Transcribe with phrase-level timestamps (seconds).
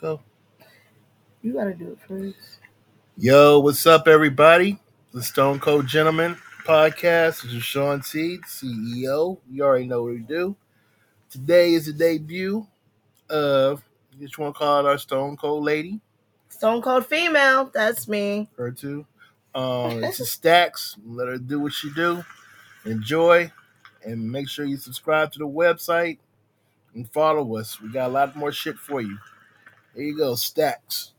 [0.00, 0.20] Go.
[1.42, 2.60] You gotta do it first.
[3.16, 4.78] Yo, what's up, everybody?
[5.12, 7.42] The Stone Cold Gentleman podcast.
[7.42, 9.38] This is Sean T, CEO.
[9.50, 10.54] You already know what we do.
[11.28, 12.64] Today is the debut
[13.28, 13.82] of,
[14.16, 16.00] you just want to call it our Stone Cold Lady,
[16.48, 18.48] Stone Cold Female, that's me.
[18.56, 19.04] her too.
[19.52, 20.96] Um, it's a Staxx.
[21.04, 22.24] Let her do what she do.
[22.84, 23.50] Enjoy,
[24.04, 26.18] and make sure you subscribe to the website
[26.94, 27.80] and follow us.
[27.80, 29.18] We got a lot more shit for you.
[29.98, 31.10] Here you go, Staxx.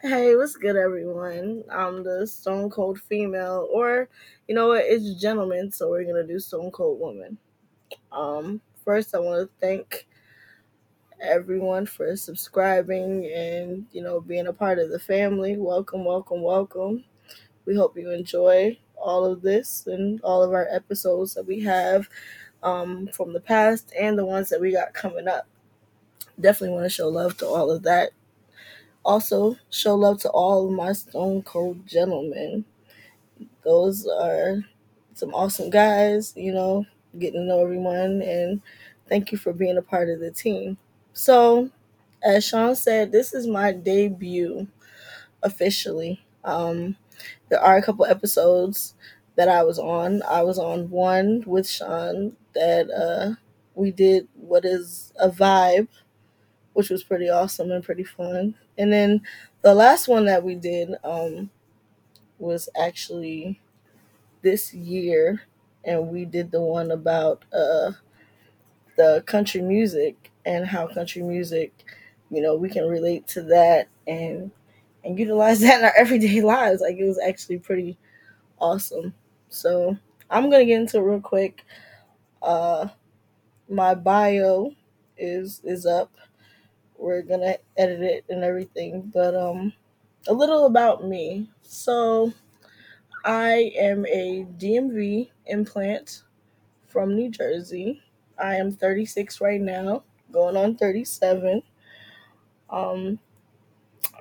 [0.00, 1.62] Hey, what's good, everyone?
[1.70, 4.08] I'm the Stone Cold Female, or
[4.48, 4.82] you know what?
[4.84, 7.38] It's gentlemen, so we're gonna do Stone Cold Woman.
[8.10, 10.08] Um, first, I want to thank
[11.20, 15.56] everyone for subscribing and you know being a part of the family.
[15.56, 17.04] Welcome, welcome, welcome.
[17.66, 22.08] We hope you enjoy all of this and all of our episodes that we have
[22.64, 25.46] um, from the past and the ones that we got coming up.
[26.40, 28.10] Definitely want to show love to all of that.
[29.04, 32.64] Also, show love to all of my Stone Cold gentlemen.
[33.64, 34.64] Those are
[35.14, 36.86] some awesome guys, you know,
[37.18, 38.60] getting to know everyone, and
[39.08, 40.78] thank you for being a part of the team.
[41.12, 41.70] So,
[42.24, 44.68] as Sean said, this is my debut
[45.42, 46.24] officially.
[46.44, 46.96] Um,
[47.50, 48.94] there are a couple episodes
[49.36, 50.22] that I was on.
[50.24, 53.36] I was on one with Sean that uh,
[53.74, 55.88] we did what is a vibe,
[56.74, 58.54] which was pretty awesome and pretty fun.
[58.78, 59.22] And then
[59.62, 61.50] the last one that we did um,
[62.38, 63.60] was actually
[64.42, 65.42] this year,
[65.84, 67.92] and we did the one about uh,
[68.96, 71.72] the country music and how country music,
[72.30, 74.50] you know, we can relate to that and
[75.04, 76.80] and utilize that in our everyday lives.
[76.80, 77.98] Like it was actually pretty
[78.60, 79.14] awesome.
[79.50, 79.96] So
[80.30, 81.64] I'm gonna get into it real quick.
[82.42, 82.88] Uh,
[83.68, 84.72] my bio
[85.18, 86.12] is is up.
[87.02, 89.74] We're gonna edit it and everything, but um,
[90.28, 91.50] a little about me.
[91.62, 92.32] So
[93.24, 96.24] I am a DMV implant
[96.88, 98.02] from New Jersey.
[98.38, 101.62] I am 36 right now, going on 37.
[102.70, 103.18] Um,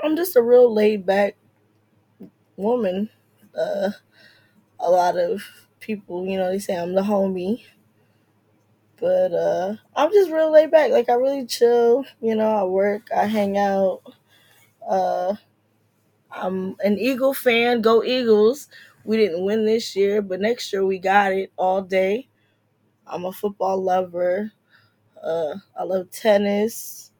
[0.03, 1.35] I'm just a real laid back
[2.55, 3.09] woman.
[3.57, 3.91] Uh,
[4.79, 5.43] a lot of
[5.79, 7.63] people, you know, they say I'm the homie,
[9.01, 10.91] but uh, I'm just real laid back.
[10.91, 12.05] Like I really chill.
[12.21, 14.01] You know, I work, I hang out.
[14.87, 15.35] Uh,
[16.31, 17.81] I'm an Eagle fan.
[17.81, 18.67] Go Eagles!
[19.03, 22.27] We didn't win this year, but next year we got it all day.
[23.07, 24.53] I'm a football lover.
[25.21, 27.11] Uh, I love tennis.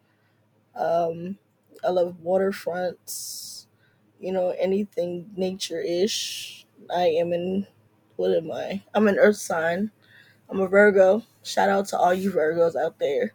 [0.76, 1.38] Um,
[1.84, 3.68] I love waterfronts.
[4.20, 6.66] You know, anything nature ish.
[6.94, 7.68] I am in.
[8.18, 8.84] What am I?
[8.94, 9.92] I'm an Earth sign.
[10.50, 11.24] I'm a Virgo.
[11.44, 13.34] Shout out to all you Virgos out there.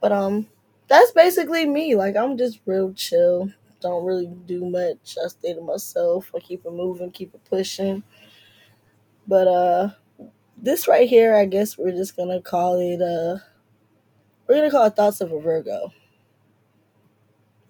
[0.00, 0.46] But um,
[0.88, 1.94] that's basically me.
[1.94, 3.52] Like I'm just real chill.
[3.80, 5.16] Don't really do much.
[5.22, 6.30] I stay to myself.
[6.34, 8.02] I keep it moving, keep it pushing.
[9.26, 9.90] But uh,
[10.56, 13.38] this right here, I guess we're just gonna call it uh,
[14.46, 15.92] we're gonna call it thoughts of a Virgo.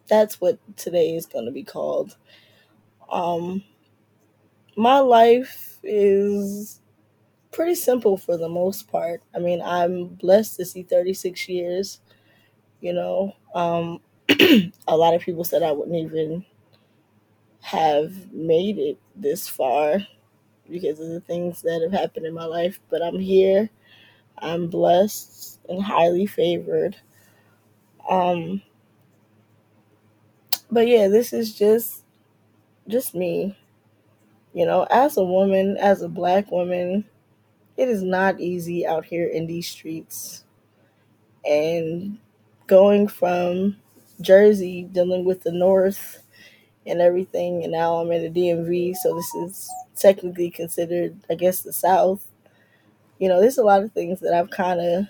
[0.09, 2.17] That's what today is gonna be called.
[3.11, 3.65] Um,
[4.77, 6.81] my life is
[7.59, 9.21] pretty simple for the most part.
[9.35, 12.01] I mean, I'm blessed to see 36 years.
[12.81, 14.01] You know, um,
[14.89, 16.45] a lot of people said I wouldn't even
[17.63, 19.99] have made it this far
[20.71, 23.71] because of the things that have happened in my life, but I'm here.
[24.39, 26.97] I'm blessed and highly favored.
[28.09, 28.63] Um,
[30.71, 32.05] but yeah, this is just
[32.89, 33.57] just me.
[34.55, 37.05] You know, as a woman, as a black woman,
[37.79, 40.45] it is not easy out here in these streets.
[41.49, 42.19] And
[42.67, 43.77] going from
[44.21, 46.23] Jersey, dealing with the North
[46.87, 51.63] and everything, and now I'm in the DMV, so this is technically considered, I guess,
[51.63, 52.27] the South.
[53.19, 55.07] You know, there's a lot of things that I've kind of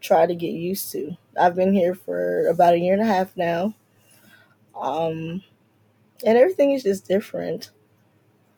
[0.00, 1.16] tried to get used to.
[1.40, 3.74] I've been here for about a year and a half now.
[4.80, 5.42] Um,
[6.26, 7.70] and everything is just different.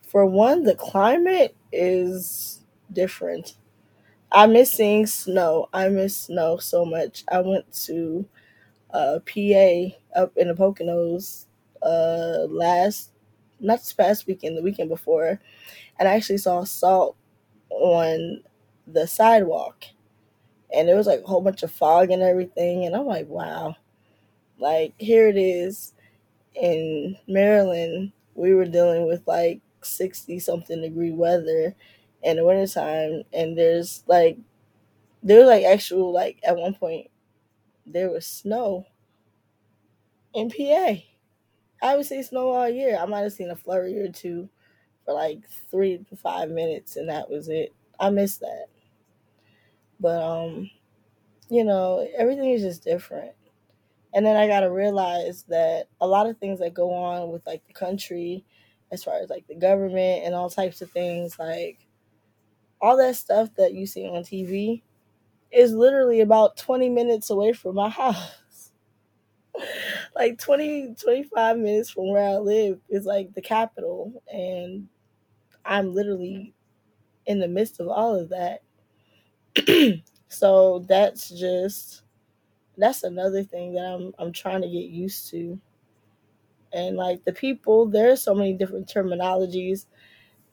[0.03, 2.54] For one, the climate is
[2.93, 3.57] different.
[4.33, 5.69] I miss seeing snow.
[5.73, 7.25] I miss snow so much.
[7.31, 8.27] I went to
[8.93, 11.47] uh, PA up in the Poconos
[11.83, 13.13] uh, last,
[13.61, 15.41] not this past weekend, the weekend before,
[15.99, 17.17] and I actually saw salt
[17.71, 18.43] on
[18.87, 19.87] the sidewalk.
[20.75, 22.85] And there was like a whole bunch of fog and everything.
[22.85, 23.77] And I'm like, wow.
[24.59, 25.93] Like, here it is
[26.55, 28.13] in Maryland.
[28.35, 31.77] We were dealing with like 60 something degree weather
[32.25, 33.23] in the wintertime.
[33.33, 34.39] And there's like,
[35.23, 37.09] there was like actual, like, at one point,
[37.87, 38.87] there was snow
[40.35, 41.03] in PA.
[41.83, 42.99] I haven't seen snow all year.
[42.99, 44.49] I might have seen a flurry or two
[45.05, 45.41] for like
[45.71, 47.73] three to five minutes, and that was it.
[48.01, 48.67] I missed that.
[50.01, 50.71] But um,
[51.51, 53.33] you know, everything is just different.
[54.15, 57.67] And then I gotta realize that a lot of things that go on with like
[57.67, 58.45] the country,
[58.93, 61.84] as far as like the government and all types of things, like
[62.85, 64.83] all that stuff that you see on TV
[65.51, 68.73] is literally about 20 minutes away from my house.
[70.15, 74.23] like 20, 25 minutes from where I live is like the capital.
[74.33, 74.89] And
[75.65, 76.55] I'm literally
[77.27, 78.63] in the midst of all of that.
[80.29, 82.03] so that's just
[82.77, 85.59] that's another thing that I'm I'm trying to get used to.
[86.73, 89.87] And like the people, there's so many different terminologies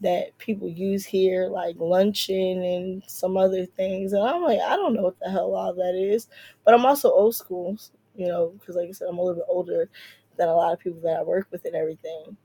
[0.01, 4.13] that people use here, like luncheon and some other things.
[4.13, 6.27] And I'm like, I don't know what the hell all that is.
[6.65, 7.77] But I'm also old school,
[8.15, 9.89] you know, because like I said, I'm a little bit older
[10.37, 12.37] than a lot of people that I work with and everything.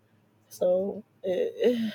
[0.49, 1.93] So it,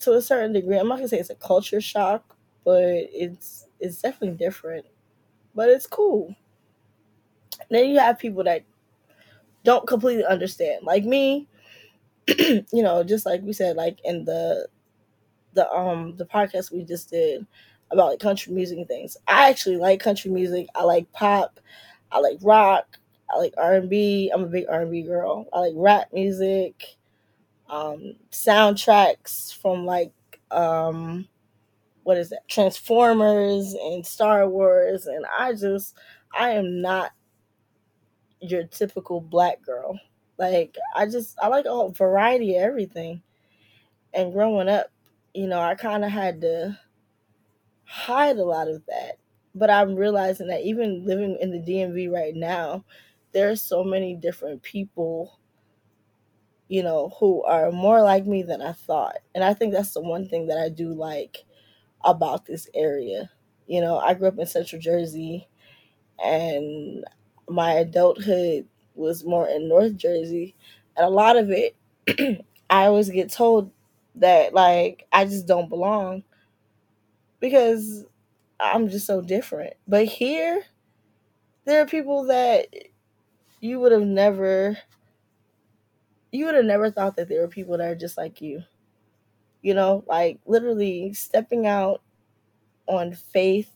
[0.00, 4.00] to a certain degree, I'm not gonna say it's a culture shock, but it's it's
[4.02, 4.86] definitely different.
[5.54, 6.34] But it's cool.
[7.70, 8.62] then you have people that
[9.64, 11.48] don't completely understand, like me.
[12.38, 14.68] you know, just like we said, like in the
[15.54, 17.46] the um the podcast we just did
[17.90, 19.16] about like country music and things.
[19.28, 20.66] I actually like country music.
[20.74, 21.60] I like pop.
[22.10, 22.98] I like rock.
[23.32, 24.30] I like R and B.
[24.32, 25.46] I'm a big R and B girl.
[25.52, 26.96] I like rap music.
[27.68, 30.12] Um, soundtracks from like
[30.50, 31.28] um,
[32.04, 32.48] what is that?
[32.48, 35.06] Transformers and Star Wars.
[35.06, 35.96] And I just
[36.32, 37.12] I am not
[38.40, 39.98] your typical black girl.
[40.38, 43.22] Like I just I like a variety of everything.
[44.14, 44.88] And growing up,
[45.34, 46.78] you know, I kind of had to
[47.84, 49.18] hide a lot of that.
[49.54, 52.84] But I'm realizing that even living in the DMV right now,
[53.32, 55.38] there are so many different people,
[56.68, 59.18] you know, who are more like me than I thought.
[59.34, 61.44] And I think that's the one thing that I do like
[62.04, 63.30] about this area.
[63.66, 65.48] You know, I grew up in Central Jersey
[66.22, 67.04] and
[67.48, 70.54] my adulthood was more in North Jersey.
[70.96, 71.76] And a lot of it,
[72.70, 73.70] I always get told
[74.16, 76.22] that, like, I just don't belong
[77.40, 78.04] because
[78.60, 79.74] I'm just so different.
[79.86, 80.64] But here,
[81.64, 82.68] there are people that
[83.60, 84.78] you would have never
[86.32, 88.62] you would have never thought that there were people that are just like you.
[89.62, 92.02] You know, like literally stepping out
[92.88, 93.70] on faith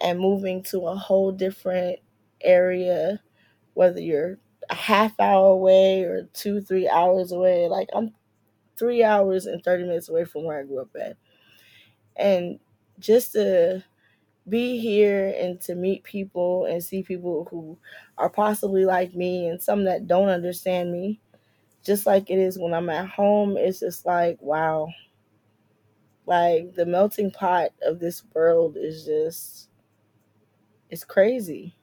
[0.00, 2.00] and moving to a whole different
[2.42, 3.20] area,
[3.74, 4.38] whether you're
[4.70, 7.68] a half hour away or two, three hours away.
[7.68, 8.14] Like I'm
[8.76, 11.16] three hours and 30 minutes away from where I grew up at.
[12.16, 12.58] And
[12.98, 13.84] just to
[14.48, 17.78] be here and to meet people and see people who
[18.18, 21.20] are possibly like me and some that don't understand me,
[21.84, 24.88] just like it is when I'm at home, it's just like, wow.
[26.26, 29.68] Like the melting pot of this world is just,
[30.90, 31.74] it's crazy.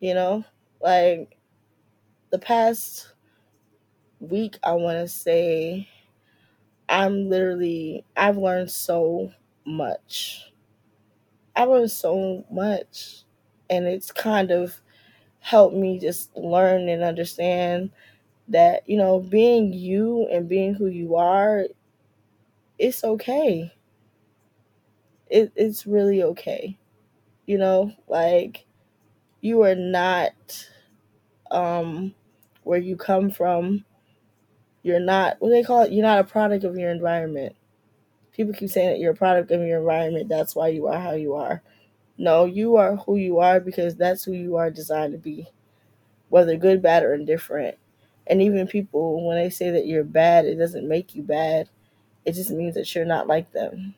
[0.00, 0.44] You know,
[0.80, 1.38] like
[2.30, 3.12] the past
[4.20, 5.88] week, I want to say,
[6.88, 9.32] I'm literally, I've learned so
[9.64, 10.52] much.
[11.56, 13.24] I've learned so much.
[13.70, 14.80] And it's kind of
[15.40, 17.90] helped me just learn and understand
[18.48, 21.66] that, you know, being you and being who you are,
[22.78, 23.72] it's okay.
[25.30, 26.78] It, it's really okay.
[27.46, 28.66] You know, like
[29.40, 30.34] you are not
[31.50, 32.14] um
[32.64, 33.84] where you come from.
[34.82, 35.92] You're not what do they call it?
[35.92, 37.56] You're not a product of your environment.
[38.32, 40.28] People keep saying that you're a product of your environment.
[40.28, 41.62] That's why you are how you are.
[42.18, 45.48] No, you are who you are because that's who you are designed to be,
[46.28, 47.78] whether good, bad, or indifferent.
[48.26, 51.68] And even people, when they say that you're bad, it doesn't make you bad.
[52.24, 53.94] It just means that you're not like them.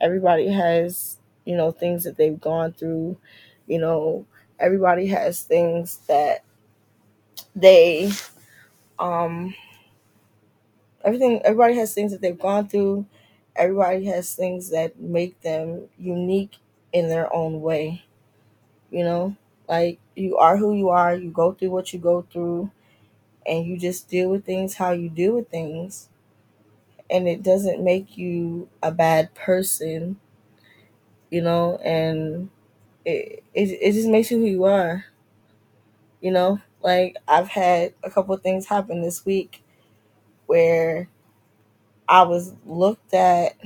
[0.00, 3.18] Everybody has, you know, things that they've gone through.
[3.66, 4.26] You know,
[4.64, 6.44] everybody has things that
[7.54, 8.10] they,
[8.98, 9.54] um,
[11.04, 13.06] everything, everybody has things that they've gone through.
[13.56, 16.56] Everybody has things that make them unique
[16.92, 18.04] in their own way.
[18.90, 19.36] You know,
[19.68, 22.70] like you are who you are, you go through what you go through,
[23.46, 26.08] and you just deal with things how you deal with things.
[27.10, 30.20] And it doesn't make you a bad person,
[31.30, 32.50] you know, and
[33.04, 35.04] it, it, it just makes you who you are.
[36.20, 39.62] You know, like I've had a couple of things happen this week
[40.46, 41.08] where
[42.08, 43.56] I was looked at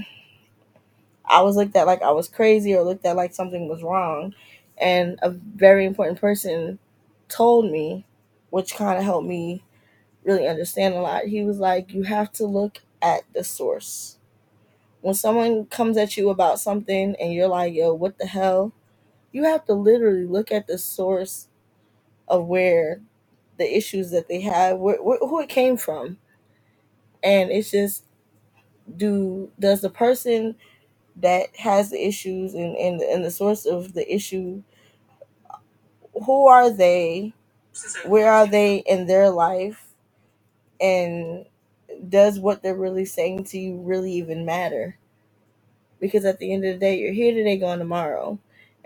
[1.25, 4.35] I was looked at like I was crazy or looked at like something was wrong.
[4.77, 6.79] And a very important person
[7.29, 8.07] told me
[8.51, 9.63] which kind of helped me
[10.25, 11.25] really understand a lot.
[11.27, 14.19] He was like, you have to look at the source.
[15.03, 18.73] When someone comes at you about something and you're like, yo, what the hell?
[19.39, 21.49] You have to literally look at the source
[22.29, 23.03] of where
[23.59, 26.19] the issues that they have, where, where, who it came from.
[27.23, 28.05] And it's just,
[28.97, 30.57] do does the person
[31.17, 34.63] that has the issues and, and, and the source of the issue,
[36.27, 37.35] who are they?
[38.07, 39.87] Where are they in their life?
[40.81, 41.47] And
[42.09, 44.99] does what they're really saying to you really even matter?
[46.01, 48.39] Because at the end of the day, you're here today, gone tomorrow.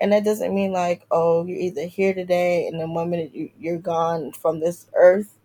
[0.02, 2.78] And that doesn't mean like, oh, you're either here today and
[3.11, 5.38] minute you, you're gone from this earth.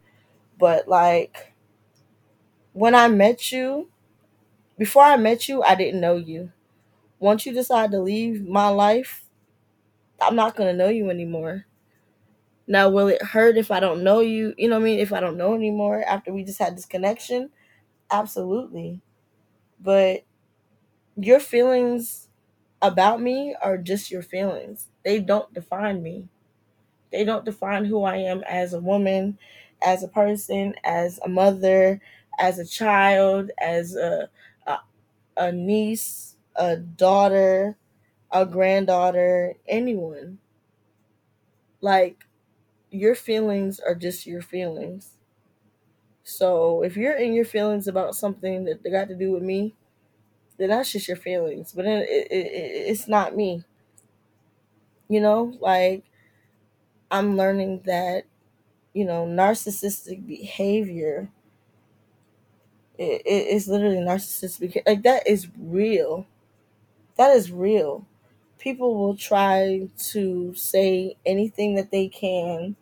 [0.59, 1.53] But like,
[2.73, 3.89] when I met you,
[4.77, 6.51] before I met you, I didn't know you.
[7.19, 9.25] Once you decide to leave my life,
[10.21, 11.65] I'm not going to know you anymore.
[12.67, 14.53] Now, will it hurt if I don't know you?
[14.57, 14.99] You know what I mean?
[14.99, 17.49] If I don't know anymore after we just had this connection?
[18.11, 19.01] Absolutely.
[19.81, 20.23] But
[21.17, 22.26] your feelings
[22.81, 24.87] about me are just your feelings.
[25.03, 26.29] They don't define me.
[27.11, 29.37] They don't define who I am as a woman,
[29.83, 32.01] as a person, as a mother,
[32.39, 34.29] as a child, as a
[34.67, 34.79] a,
[35.37, 37.77] a niece, a daughter,
[38.31, 40.39] a granddaughter, anyone.
[41.81, 42.25] Like
[42.91, 45.11] your feelings are just your feelings.
[46.23, 49.75] So if you're in your feelings about something that got to do with me,
[50.57, 51.73] then that's just your feelings.
[51.73, 53.63] But it, it, it, it's not me.
[55.09, 56.03] You know, like
[57.11, 58.25] I'm learning that,
[58.93, 61.29] you know, narcissistic behavior
[62.97, 64.81] it, it, it's literally narcissistic.
[64.85, 66.25] Like that is real.
[67.17, 68.05] That is real.
[68.59, 72.75] People will try to say anything that they can,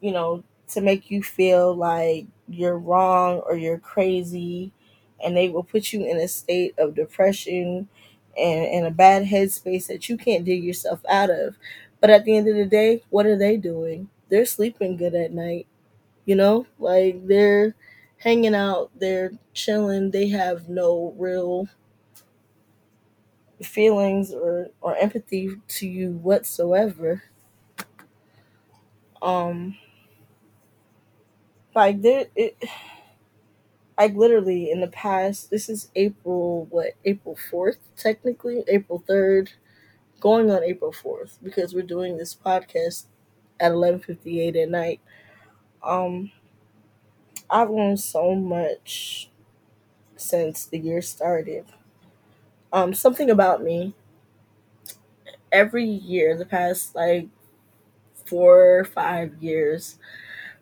[0.00, 4.72] you know, to make you feel like you're wrong or you're crazy,
[5.24, 7.88] and they will put you in a state of depression
[8.38, 11.56] and in a bad headspace that you can't dig yourself out of.
[12.00, 14.08] But at the end of the day, what are they doing?
[14.30, 15.66] They're sleeping good at night.
[16.26, 17.74] You know, like they're
[18.18, 21.68] hanging out, they're chilling, they have no real
[23.62, 27.22] feelings or, or empathy to you whatsoever.
[29.22, 29.76] Um
[31.74, 32.56] like there it
[34.00, 38.64] like literally in the past this is April what April 4th technically?
[38.68, 39.54] April 3rd
[40.20, 43.06] going on April 4th because we're doing this podcast
[43.60, 45.00] at 11:58 at night.
[45.82, 46.32] Um
[47.50, 49.28] I've learned so much
[50.16, 51.66] since the year started.
[52.72, 53.94] Um something about me.
[55.52, 57.26] Every year the past like
[58.26, 59.98] four or five years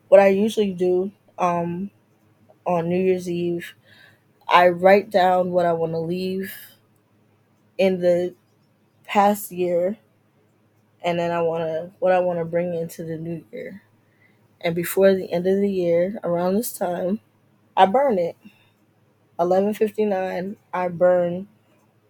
[0.09, 1.91] what i usually do um
[2.69, 3.75] on new year's eve
[4.49, 6.55] i write down what i want to leave
[7.79, 8.35] in the
[9.05, 9.99] past year
[11.05, 13.83] and then i want to what i want to bring into the new year.
[14.61, 17.21] And before the end of the year around this time
[17.77, 18.37] i burn it.
[19.41, 21.49] 11:59 i burn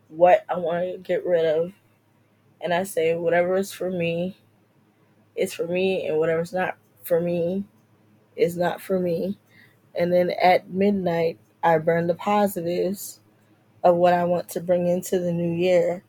[0.08, 1.72] what i want to get rid of.
[2.60, 4.36] And i say whatever is for me
[5.36, 7.64] is for me and whatever's not for me
[8.36, 9.38] is not for me.
[9.94, 13.20] And then at midnight, I burn the positives
[13.84, 16.02] of what I want to bring into the new year.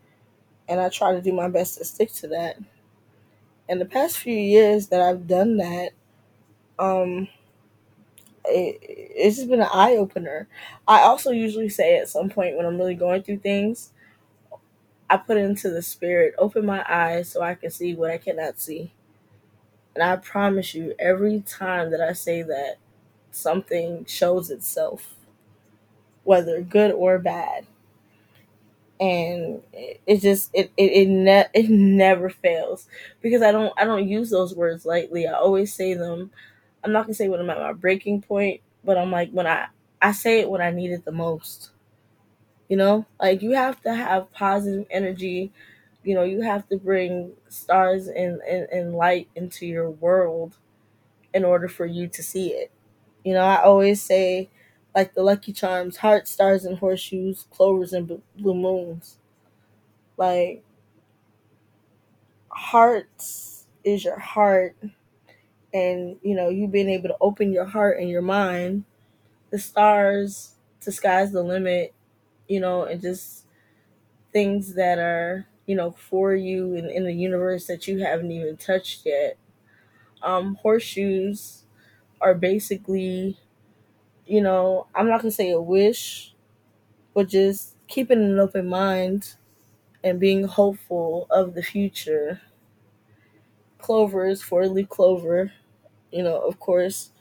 [0.68, 2.58] And I try to do my best to stick to that.
[3.68, 5.92] In the past few years that I've done that,
[6.80, 7.28] um,
[8.46, 10.48] it, it's just been an eye opener.
[10.88, 13.92] I also usually say at some point when I'm really going through things,
[15.10, 18.60] I put into the spirit, open my eyes so I can see what I cannot
[18.60, 18.94] see.
[19.96, 22.76] And I promise you, every time that I say that,
[23.32, 25.16] something shows itself,
[26.24, 27.66] whether good or bad.
[29.00, 32.86] And it, it just it it it, ne- it never fails
[33.22, 35.26] because I don't I don't use those words lightly.
[35.26, 36.32] I always say them.
[36.84, 39.68] I'm not gonna say when I'm at my breaking point, but I'm like when I
[40.02, 41.72] I say it when I need it the most.
[42.70, 45.52] You know, like you have to have positive energy.
[46.04, 50.58] You know, you have to bring stars and, and, and light into your world
[51.34, 52.72] in order for you to see it.
[53.24, 54.50] You know, I always say,
[54.96, 59.18] like the Lucky Charms, heart, stars, and horseshoes, clovers, and blue moons.
[60.18, 60.64] Like,
[62.50, 64.76] hearts is your heart,
[65.74, 68.86] and you know, you being able to open your heart and your mind.
[69.52, 71.94] The stars, to sky's the limit,
[72.48, 73.46] you know, and just
[74.34, 78.58] things that are, you know, for you and in the universe that you haven't even
[78.58, 79.38] touched yet.
[80.24, 81.59] Um, horseshoes
[82.22, 83.38] are basically,
[84.28, 86.34] you know, I'm not gonna say a wish,
[87.14, 89.36] but just keeping an open mind
[90.04, 92.42] and being hopeful of the future.
[93.80, 95.52] Clover is four leaf clover.
[96.12, 97.12] You know, of course,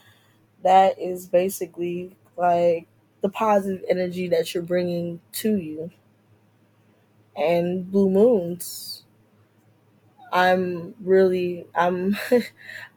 [0.63, 2.89] that is basically like
[3.23, 5.91] the positive energy that you're bringing to you.
[7.37, 9.05] And blue moons.
[10.33, 12.43] I'm really, I'm, I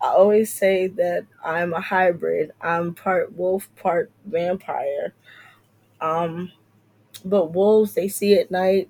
[0.07, 2.51] always say that I'm a hybrid.
[2.61, 5.13] I'm part wolf, part vampire.
[6.01, 6.51] Um,
[7.25, 8.89] but wolves, they see at night,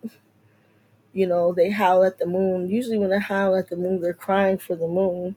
[1.13, 2.69] you know, they howl at the moon.
[2.69, 5.35] Usually, when they howl at the moon, they're crying for the moon.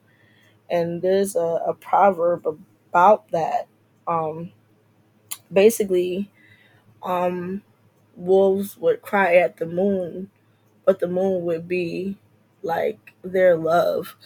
[0.69, 2.47] And there's a, a proverb
[2.91, 3.67] about that.
[4.07, 4.51] Um,
[5.51, 6.29] basically,
[7.03, 7.63] um,
[8.15, 10.31] wolves would cry at the moon,
[10.85, 12.17] but the moon would be
[12.65, 14.17] like their love,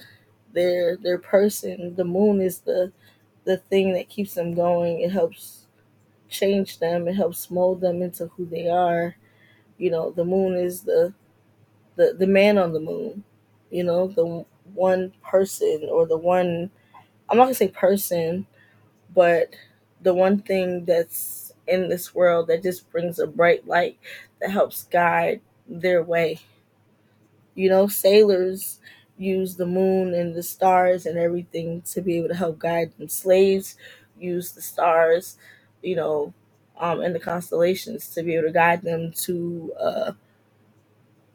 [0.53, 1.95] their their person.
[1.95, 2.93] The moon is the
[3.45, 5.01] the thing that keeps them going.
[5.01, 5.67] It helps
[6.29, 7.07] change them.
[7.07, 9.15] It helps mold them into who they are.
[9.77, 11.13] You know, the moon is the
[11.95, 13.23] the the man on the moon.
[13.69, 16.71] You know, the one person or the one.
[17.29, 18.47] I'm not gonna say person,
[19.13, 19.55] but
[20.01, 23.99] the one thing that's in this world that just brings a bright light
[24.41, 26.39] that helps guide their way.
[27.59, 28.79] You know, sailors
[29.17, 33.09] use the moon and the stars and everything to be able to help guide them.
[33.09, 33.77] Slaves
[34.19, 35.37] use the stars,
[35.83, 36.33] you know,
[36.79, 40.13] um, and the constellations to be able to guide them to uh,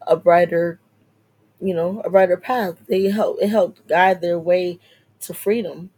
[0.07, 0.81] a brighter,
[1.61, 2.77] you know, a brighter path.
[2.89, 4.81] They help it helped guide their way
[5.23, 5.91] to freedom.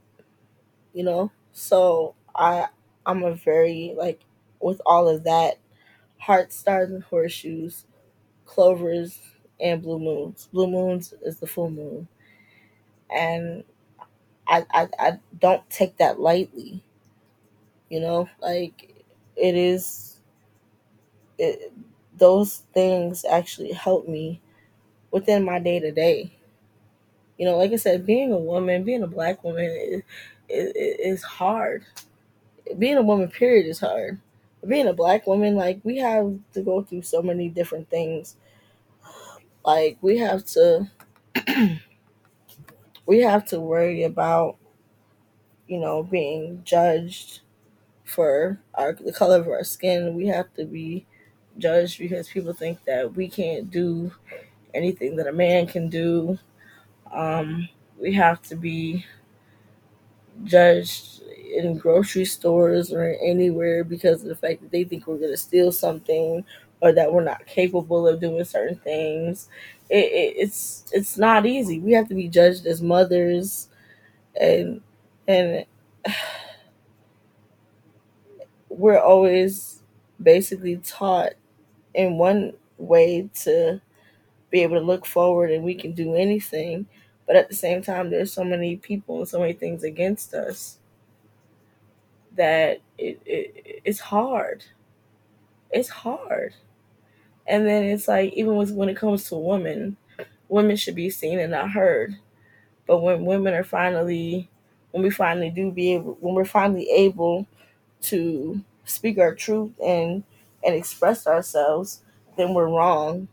[0.93, 2.69] You know, so I
[3.07, 4.21] I'm a very like
[4.61, 5.59] with all of that
[6.19, 7.87] heart stars and horseshoes,
[8.47, 9.21] clovers
[9.61, 10.49] and blue moons.
[10.53, 12.09] Blue moons is the full moon,
[13.11, 13.65] and
[14.49, 16.83] I I, I don't take that lightly.
[17.89, 18.95] You know, like
[19.37, 20.19] it is.
[21.39, 21.73] It,
[22.19, 24.41] those things actually help me
[25.13, 26.33] within my day to day.
[27.39, 30.03] You know, like I said, being a woman, being a black woman, is,
[30.49, 31.85] is, is hard.
[32.79, 34.21] Being a woman, period, is hard.
[34.67, 38.37] Being a black woman, like we have to go through so many different things.
[39.67, 40.91] Like we have to,
[43.07, 44.57] we have to worry about,
[45.67, 47.41] you know, being judged
[48.05, 50.15] for our the color of our skin.
[50.17, 51.07] We have to be
[51.59, 54.13] judged because people think that we can't do
[54.75, 56.39] anything that a man can do.
[57.13, 57.69] Um,
[58.01, 59.07] we have to be
[60.45, 61.23] judged
[61.55, 65.37] in grocery stores or anywhere because of the fact that they think we're going to
[65.37, 66.45] steal something
[66.87, 69.49] or that we're not capable of doing certain things.
[69.91, 71.81] It, it, it's it's not easy.
[71.81, 73.69] We have to be judged as mothers,
[74.41, 74.83] and
[75.29, 75.67] and
[78.69, 79.83] we're always
[80.23, 81.33] basically taught
[81.95, 83.81] in one way to
[84.51, 86.87] be able to look forward and we can do anything
[87.27, 90.79] but at the same time there's so many people and so many things against us
[92.37, 94.65] that it, it it's hard
[95.71, 96.55] it's hard
[97.49, 99.97] and then it's like even with when it comes to women
[100.49, 102.17] women should be seen and not heard.
[102.87, 104.49] But when women are finally
[104.93, 107.47] when we finally do be able when we're finally able
[108.03, 110.25] to speak our truth and
[110.65, 112.03] and express ourselves
[112.37, 113.29] then we're wrong.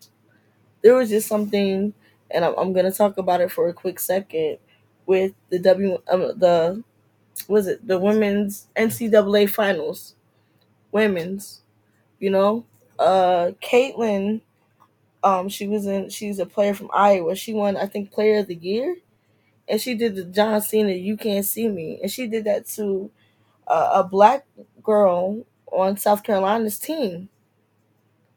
[0.82, 1.94] There was just something
[2.32, 4.58] and i'm, I'm to talk about it for a quick second
[5.06, 6.84] with the w um, the
[7.48, 7.88] was it?
[7.88, 10.16] The women's ncaa finals.
[10.92, 11.62] Women's
[12.20, 12.66] you know
[13.00, 14.42] uh caitlin
[15.24, 17.36] um she was in she's a player from iowa.
[17.36, 18.98] She won i think player of the year.
[19.70, 22.00] And she did the john cena you can't see me.
[22.02, 23.12] And she did that to
[23.68, 24.46] uh, a black
[24.84, 27.30] girl on south carolina's team.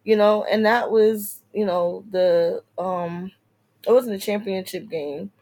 [0.04, 3.32] You know and that was you know the um
[3.86, 5.32] it wasn't the championship game.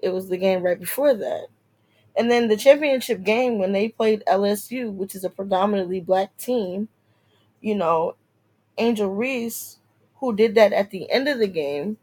[0.00, 1.48] It was the game right before that.
[2.16, 6.88] And then the championship game when they played lsu which is a predominantly black team
[7.60, 8.16] you know
[8.78, 9.78] angel reese
[10.16, 11.98] who did that at the end of the game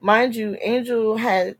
[0.00, 1.56] mind you angel had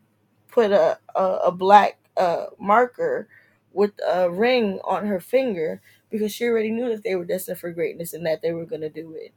[0.48, 3.28] put a a, a black uh, marker
[3.72, 7.72] with a ring on her finger because she already knew that they were destined for
[7.72, 9.32] greatness and that they were going to do it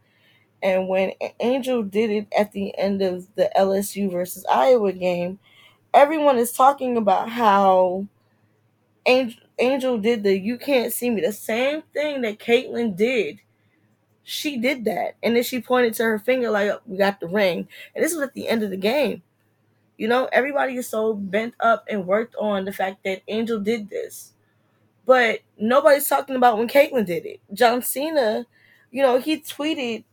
[0.61, 5.39] and when Angel did it at the end of the LSU versus Iowa game,
[5.93, 8.07] everyone is talking about how
[9.05, 13.39] Angel, Angel did the you can't see me, the same thing that Caitlin did.
[14.23, 15.15] She did that.
[15.21, 17.67] And then she pointed to her finger like, we got the ring.
[17.95, 19.21] And this was at the end of the game.
[19.97, 23.89] You know, everybody is so bent up and worked on the fact that Angel did
[23.89, 24.33] this.
[25.05, 27.41] But nobody's talking about when Caitlin did it.
[27.53, 28.45] John Cena,
[28.91, 30.03] you know, he tweeted,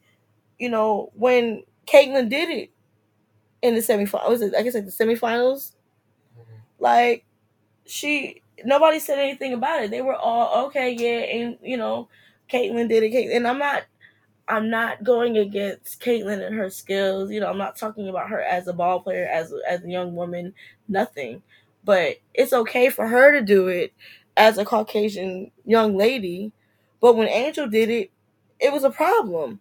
[0.59, 2.71] you know, when Caitlin did it
[3.63, 4.55] in the semifinals.
[4.55, 5.73] I guess like the semifinals?
[6.39, 6.55] Mm-hmm.
[6.79, 7.25] Like
[7.87, 9.91] she nobody said anything about it.
[9.91, 12.09] They were all okay, yeah, and you know,
[12.53, 13.35] Caitlin did it.
[13.35, 13.85] And I'm not
[14.51, 17.31] I'm not going against Caitlin and her skills.
[17.31, 20.15] You know, I'm not talking about her as a ball player, as as a young
[20.15, 20.55] woman,
[20.89, 21.43] nothing.
[21.85, 23.93] But it's okay for her to do it
[24.37, 26.53] as a Caucasian young lady.
[27.01, 28.11] But when Angel did it,
[28.59, 29.61] it was a problem.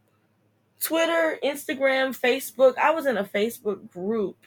[0.82, 2.78] Twitter, Instagram, Facebook.
[2.78, 4.38] I was in a Facebook group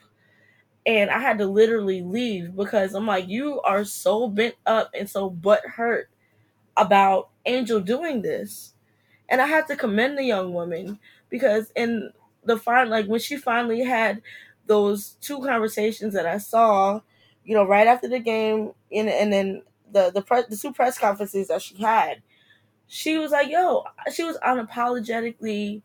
[0.87, 5.09] and I had to literally leave because I'm like, you are so bent up and
[5.09, 6.11] so butt hurt
[6.77, 8.75] about Angel doing this.
[9.33, 12.13] And I had to commend the young woman because in
[12.45, 14.23] the final, like when she finally had
[14.69, 17.01] those two conversations that I saw,
[17.45, 20.99] you know, right after the game, and and then the the press the two press
[20.99, 22.23] conferences that she had,
[22.89, 25.83] she was like, "Yo," she was unapologetically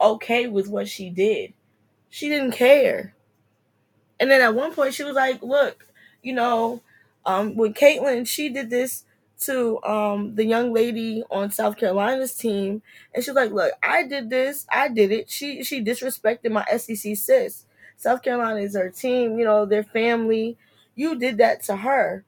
[0.00, 1.54] okay with what she did.
[2.10, 3.14] She didn't care.
[4.18, 5.86] And then at one point, she was like, "Look,
[6.22, 6.82] you know,
[7.24, 9.04] um, when Caitlin she did this
[9.40, 12.82] to um the young lady on South Carolina's team,
[13.14, 15.30] and she's like, "Look, I did this, I did it.
[15.30, 17.64] She she disrespected my SEC sis.
[17.96, 20.56] South Carolina is her team, you know, their family.
[20.94, 22.24] You did that to her.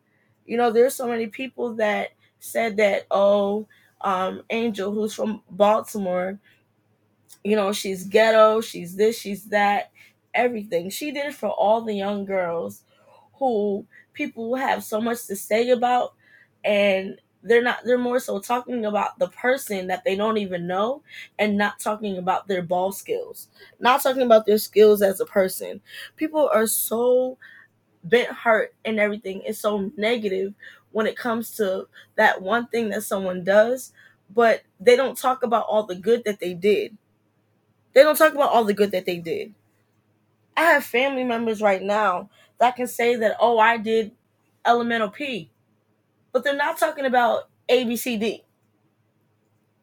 [0.46, 3.66] You know, there's so many people that said that, oh,
[4.00, 6.38] um, Angel, who's from Baltimore,
[7.44, 9.90] you know, she's ghetto, she's this, she's that,
[10.34, 10.90] everything.
[10.90, 12.82] She did it for all the young girls
[13.34, 16.14] who people have so much to say about
[16.64, 21.02] and they're not they're more so talking about the person that they don't even know
[21.38, 23.48] and not talking about their ball skills
[23.80, 25.80] not talking about their skills as a person.
[26.16, 27.36] People are so
[28.04, 30.54] bent hurt and everything is so negative
[30.92, 33.92] when it comes to that one thing that someone does
[34.34, 36.96] but they don't talk about all the good that they did.
[37.94, 39.54] They don't talk about all the good that they did.
[40.56, 44.12] I have family members right now that can say that oh i did
[44.64, 45.50] elemental p
[46.32, 48.42] but they're not talking about ABCD.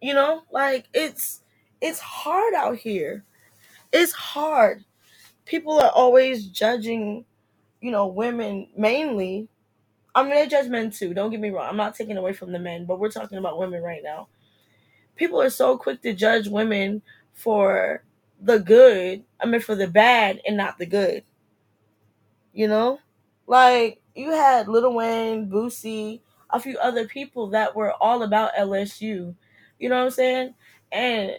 [0.01, 1.41] You know, like it's
[1.81, 3.25] it's hard out here.
[3.91, 4.85] It's hard.
[5.45, 7.25] People are always judging,
[7.81, 9.49] you know, women mainly.
[10.15, 11.13] I mean, they judge men too.
[11.13, 11.67] Don't get me wrong.
[11.69, 14.27] I'm not taking away from the men, but we're talking about women right now.
[15.15, 17.01] People are so quick to judge women
[17.33, 18.03] for
[18.41, 19.23] the good.
[19.39, 21.23] I mean, for the bad and not the good.
[22.53, 22.99] You know,
[23.47, 29.35] like you had Lil Wayne, Boosie, a few other people that were all about LSU.
[29.79, 30.53] You know what I'm saying?
[30.91, 31.31] And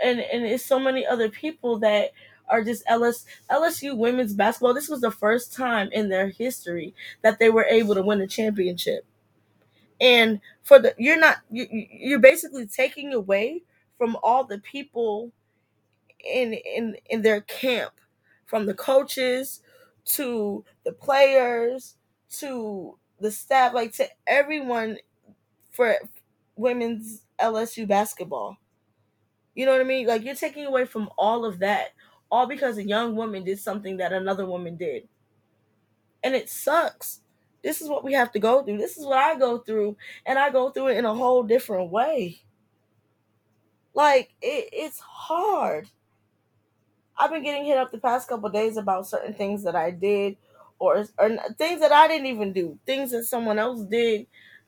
[0.00, 2.10] and and it's so many other people that
[2.48, 4.74] are just LS, LSU women's basketball.
[4.74, 8.26] This was the first time in their history that they were able to win a
[8.26, 9.04] championship.
[10.00, 13.62] And for the you're not you, you're basically taking away
[13.98, 15.32] from all the people
[16.24, 17.92] in in in their camp
[18.46, 19.62] from the coaches
[20.04, 21.96] to the players
[22.30, 24.98] to the staff, like to everyone
[25.72, 25.96] for
[26.56, 28.56] women's LSU basketball.
[29.54, 30.06] You know what I mean?
[30.06, 31.88] Like you're taking away from all of that,
[32.30, 35.08] all because a young woman did something that another woman did.
[36.22, 37.20] And it sucks.
[37.62, 38.78] This is what we have to go through.
[38.78, 41.90] This is what I go through, and I go through it in a whole different
[41.90, 42.42] way.
[43.94, 45.88] Like it, it's hard.
[47.18, 50.36] I've been getting hit up the past couple days about certain things that I did
[50.78, 54.26] or or things that I didn't even do, things that someone else did,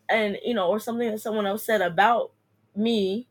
[0.08, 2.32] and you know, or something that someone else said about
[2.76, 3.28] me,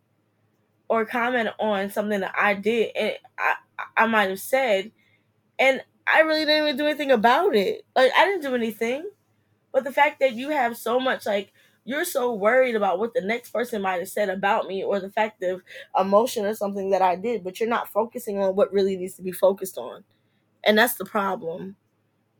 [0.89, 3.53] or comment on something that I did, and I
[3.95, 4.91] I might have said,
[5.59, 7.85] and I really didn't even do anything about it.
[7.95, 9.09] Like I didn't do anything,
[9.73, 11.53] but the fact that you have so much like
[11.85, 15.09] you're so worried about what the next person might have said about me or the
[15.11, 15.61] fact of
[15.99, 19.23] emotion or something that I did, but you're not focusing on what really needs to
[19.23, 20.03] be focused on.
[20.63, 21.77] And that's the problem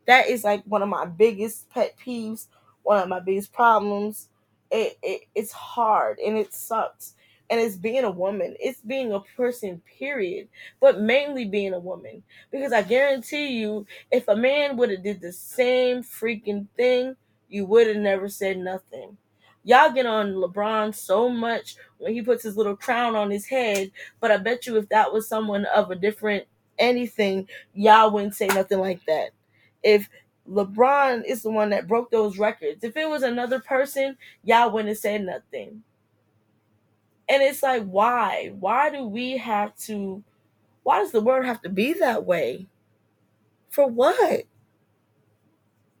[0.08, 2.48] that is like one of my biggest pet peeves,
[2.82, 4.30] one of my biggest problems.
[4.70, 7.14] It, it it's hard and it sucks.
[7.50, 8.56] And it's being a woman.
[8.60, 10.48] It's being a person, period.
[10.80, 12.22] But mainly being a woman.
[12.50, 17.16] Because I guarantee you, if a man would have did the same freaking thing,
[17.48, 19.16] you would have never said nothing.
[19.64, 23.90] Y'all get on LeBron so much when he puts his little crown on his head,
[24.20, 26.44] but I bet you if that was someone of a different
[26.78, 29.30] anything, y'all wouldn't say nothing like that
[29.82, 30.08] if
[30.48, 32.82] LeBron is the one that broke those records.
[32.82, 35.82] If it was another person, y'all wouldn't have said nothing.
[37.28, 38.52] And it's like, why?
[38.58, 40.24] Why do we have to?
[40.84, 42.66] Why does the world have to be that way?
[43.68, 44.44] For what?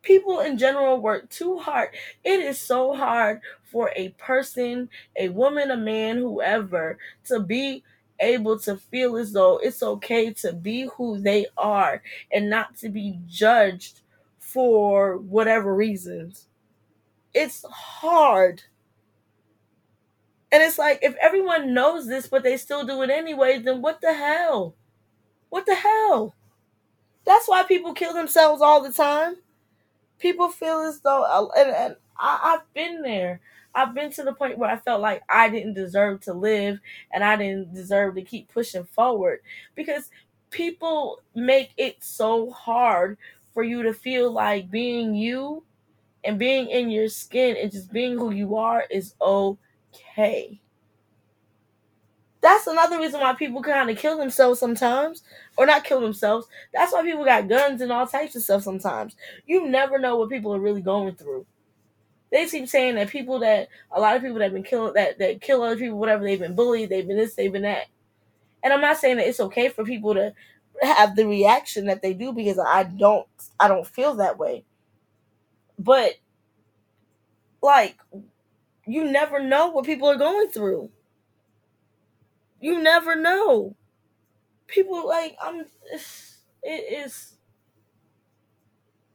[0.08, 1.90] people in general work too hard.
[2.24, 7.84] It is so hard for a person, a woman, a man, whoever, to be
[8.20, 12.02] able to feel as though it's okay to be who they are
[12.32, 14.00] and not to be judged
[14.38, 16.48] for whatever reasons.
[17.34, 18.62] It's hard.
[20.52, 24.00] And it's like if everyone knows this but they still do it anyway, then what
[24.00, 24.74] the hell?
[25.50, 26.34] What the hell?
[27.24, 29.36] That's why people kill themselves all the time.
[30.18, 33.40] People feel as though, and, and I, I've been there.
[33.78, 36.80] I've been to the point where I felt like I didn't deserve to live
[37.12, 39.40] and I didn't deserve to keep pushing forward
[39.76, 40.10] because
[40.50, 43.18] people make it so hard
[43.54, 45.64] for you to feel like being you
[46.24, 50.60] and being in your skin and just being who you are is okay.
[52.40, 55.22] That's another reason why people kind of kill themselves sometimes,
[55.56, 56.46] or not kill themselves.
[56.72, 59.16] That's why people got guns and all types of stuff sometimes.
[59.46, 61.46] You never know what people are really going through.
[62.30, 65.18] They keep saying that people that a lot of people that have been killing that
[65.18, 67.86] that kill other people, whatever they've been bullied, they've been this, they've been that.
[68.62, 70.34] And I'm not saying that it's okay for people to
[70.82, 73.26] have the reaction that they do because I don't
[73.60, 74.64] I don't feel that way.
[75.78, 76.14] But
[77.62, 77.96] like
[78.86, 80.90] you never know what people are going through.
[82.60, 83.76] You never know.
[84.68, 85.64] People like I'm.
[86.62, 87.37] It is.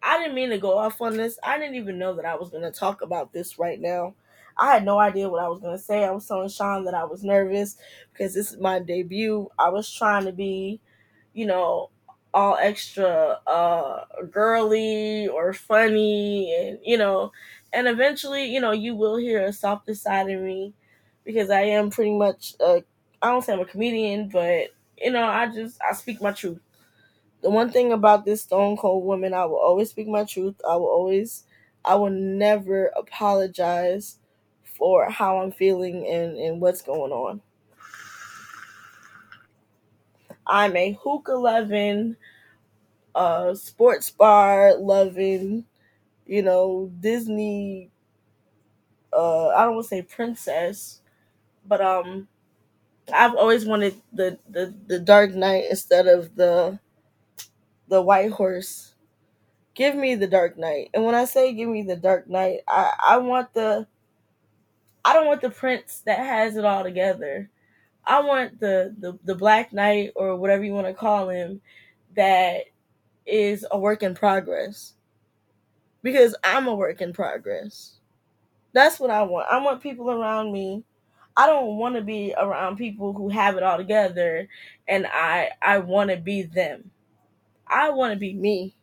[0.04, 1.40] I didn't mean to go off on this.
[1.44, 4.16] I didn't even know that I was going to talk about this right now.
[4.58, 6.04] I had no idea what I was going to say.
[6.04, 7.78] I was telling Sean that I was nervous
[8.12, 9.50] because this is my debut.
[9.58, 10.80] I was trying to be,
[11.34, 11.90] you know,
[12.34, 17.32] all extra uh girly or funny and you know
[17.72, 20.74] and eventually you know you will hear a softer side of me
[21.24, 22.84] because i am pretty much a
[23.22, 26.60] I don't say I'm a comedian, but you know, I just I speak my truth.
[27.44, 30.56] The one thing about this stone cold woman, I will always speak my truth.
[30.68, 31.46] I will always
[31.86, 34.18] I will never apologize
[34.64, 37.42] for how I'm feeling and, and what's going on.
[40.48, 42.16] I'm a hookah loving,
[43.16, 45.66] uh sports bar loving,
[46.28, 47.92] you know, Disney
[49.12, 51.02] uh I don't want to say princess,
[51.66, 52.28] but um
[53.14, 56.80] I've always wanted the, the the Dark Knight instead of the
[57.94, 58.96] the White Horse.
[59.76, 60.90] Give me the Dark Knight.
[60.96, 63.86] And when I say give me the Dark Knight, I I want the
[65.06, 67.52] I don't want the prince that has it all together.
[68.04, 71.62] I want the the, the Black Knight or whatever you want to call him
[72.16, 72.64] that
[73.28, 74.94] is a work in progress.
[76.02, 78.00] Because I'm a work in progress.
[78.74, 79.48] That's what I want.
[79.52, 80.84] I want people around me
[81.36, 84.48] I don't want to be around people who have it all together
[84.88, 86.92] and I I want to be them.
[87.74, 88.76] I want to be me.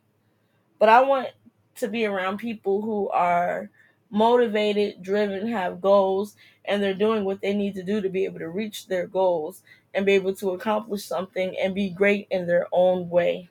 [0.79, 1.29] But I want
[1.77, 3.69] to be around people who are
[4.09, 8.39] motivated, driven, have goals and they're doing what they need to do to be able
[8.39, 12.67] to reach their goals and be able to accomplish something and be great in their
[12.73, 13.49] own way.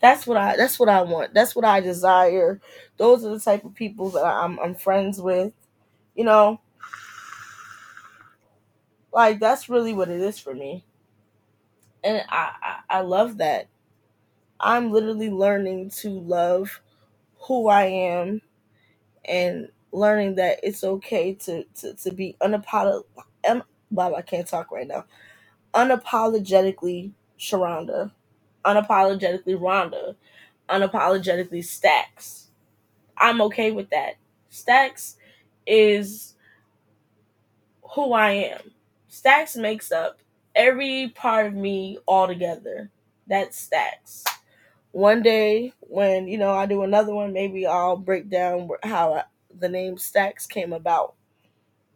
[0.00, 1.34] That's what I that's what I want.
[1.34, 2.60] That's what I desire.
[2.96, 5.52] Those are the type of people that I'm I'm friends with
[6.16, 6.60] you know
[9.12, 10.84] like that's really what it is for me
[12.04, 13.68] and I, I i love that
[14.60, 16.80] i'm literally learning to love
[17.48, 18.42] who i am
[19.26, 23.04] and learning that it's okay to to, to be unapolog
[23.48, 25.04] um, Bob, I can't talk right now.
[25.74, 28.12] Unapologetically Sharonda,
[28.64, 30.16] unapologetically Rhonda,
[30.70, 32.46] unapologetically Staxx.
[33.18, 34.16] I'm okay with that.
[34.52, 35.16] Staxx
[35.66, 36.34] is
[37.94, 38.60] who I am.
[39.10, 40.20] Staxx makes up
[40.54, 42.90] every part of me all together.
[43.28, 44.24] That Staxx.
[44.92, 49.22] One day, when you know I do another one, maybe I'll break down how
[49.56, 51.14] the name Staxx came about.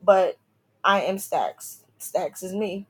[0.02, 0.36] But
[0.84, 1.80] I am Staxx.
[1.98, 2.86] Staxx is me.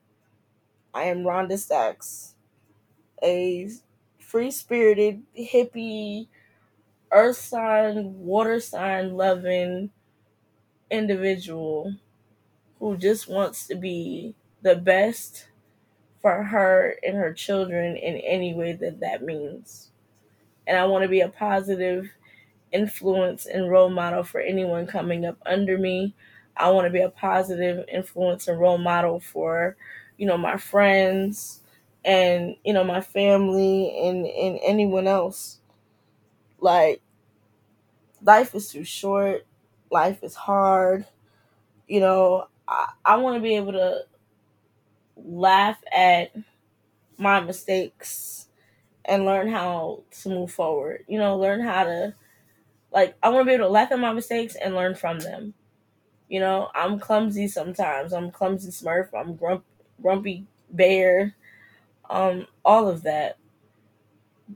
[0.93, 2.35] I am Rhonda Staxx,
[3.21, 3.69] a
[4.19, 6.27] free spirited, hippie,
[7.11, 9.89] earth sign, water sign loving
[10.89, 11.95] individual
[12.79, 15.47] who just wants to be the best
[16.25, 19.91] for her and her children in any way that that means.
[20.65, 22.09] And I want to be a positive
[22.71, 26.15] influence and role model for anyone coming up under me.
[26.57, 29.77] I want to be a positive influence and role model for,
[30.17, 31.61] you know, my friends
[32.03, 35.59] and, you know, my family and, and anyone else.
[36.59, 37.03] Like,
[38.23, 39.45] life is too short.
[39.91, 41.05] Life is hard.
[41.87, 44.05] You know, I, I want to be able to
[45.17, 46.35] laugh at
[47.17, 48.47] my mistakes
[49.05, 51.05] and learn how to move forward.
[51.07, 52.15] You know, learn how to
[52.91, 55.53] like I want to be able to laugh at my mistakes and learn from them.
[56.29, 58.13] You know, I'm clumsy sometimes.
[58.13, 59.09] I'm clumsy Smurf.
[59.13, 59.65] I'm grump,
[60.01, 61.35] grumpy bear.
[62.09, 63.37] Um, all of that.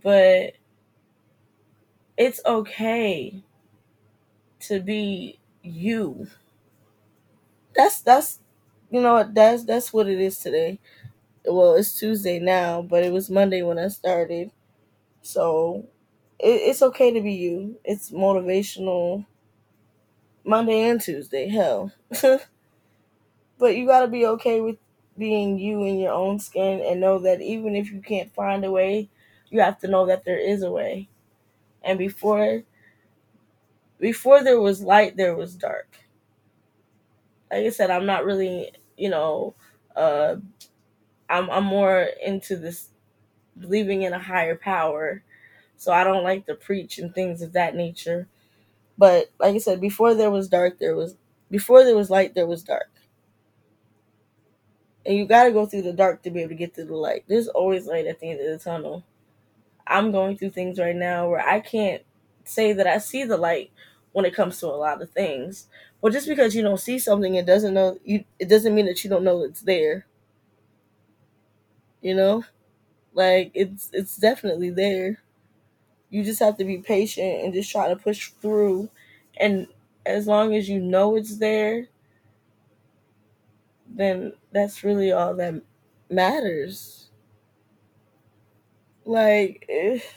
[0.04, 0.54] But
[2.18, 3.42] it's okay
[4.62, 6.28] to be you.
[7.76, 8.40] That's that's
[8.92, 10.80] you know what that's that's what it is today.
[11.46, 14.52] Well, it's Tuesday now, but it was Monday when I started.
[15.22, 15.88] So
[16.40, 17.80] it, it's okay to be you.
[17.86, 19.26] It's motivational
[20.44, 21.92] Monday and Tuesday, hell.
[23.58, 24.78] but you got to be okay with
[25.18, 28.72] being you in your own skin and know that even if you can't find a
[28.72, 29.10] way,
[29.50, 31.10] you have to know that there is a way.
[31.84, 32.64] And before
[34.00, 35.98] before there was light, there was dark.
[37.52, 39.56] Like I said, I'm not really, you know,
[39.96, 40.38] uh
[41.30, 42.90] I'm I'm more into this
[43.60, 45.24] believing in a higher power.
[45.78, 48.28] So I don't like to preach and things of that nature.
[48.98, 51.16] But like I said, before there was dark, there was
[51.52, 52.90] before there was light, there was dark.
[55.06, 56.96] And you got to go through the dark to be able to get to the
[56.96, 57.26] light.
[57.28, 59.04] There's always light at the end of the tunnel.
[59.88, 62.04] I'm going through things right now where I can't
[62.46, 63.72] say that I see the light
[64.14, 65.68] when it comes to a lot of things.
[66.02, 68.26] But just because you don't see something, it doesn't know you.
[68.38, 70.06] It doesn't mean that you don't know it's there.
[72.02, 72.44] You know,
[73.14, 75.20] like it's it's definitely there.
[76.10, 78.90] You just have to be patient and just try to push through.
[79.38, 79.68] And
[80.06, 81.88] as long as you know it's there,
[83.88, 85.62] then that's really all that
[86.10, 87.10] matters.
[89.06, 90.14] Like, if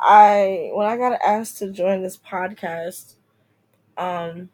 [0.00, 3.14] I when I got asked to join this podcast,
[3.96, 4.50] um,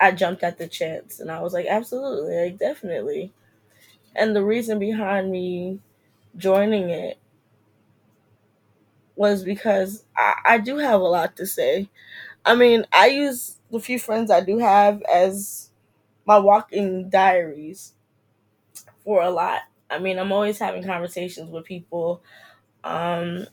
[0.00, 3.32] I jumped at the chance and I was like, absolutely, like definitely.
[4.16, 5.80] And the reason behind me
[6.36, 7.18] joining it
[9.16, 11.88] was because I, I do have a lot to say.
[12.44, 15.70] I mean, I use the few friends I do have as
[16.26, 17.94] my walking diaries
[19.04, 19.60] for a lot.
[19.90, 22.22] I mean, I'm always having conversations with people.
[22.84, 23.46] Um,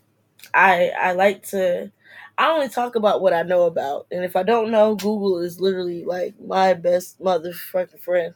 [0.53, 1.91] I I like to.
[2.37, 5.61] I only talk about what I know about, and if I don't know, Google is
[5.61, 8.35] literally like my best motherfucking friend.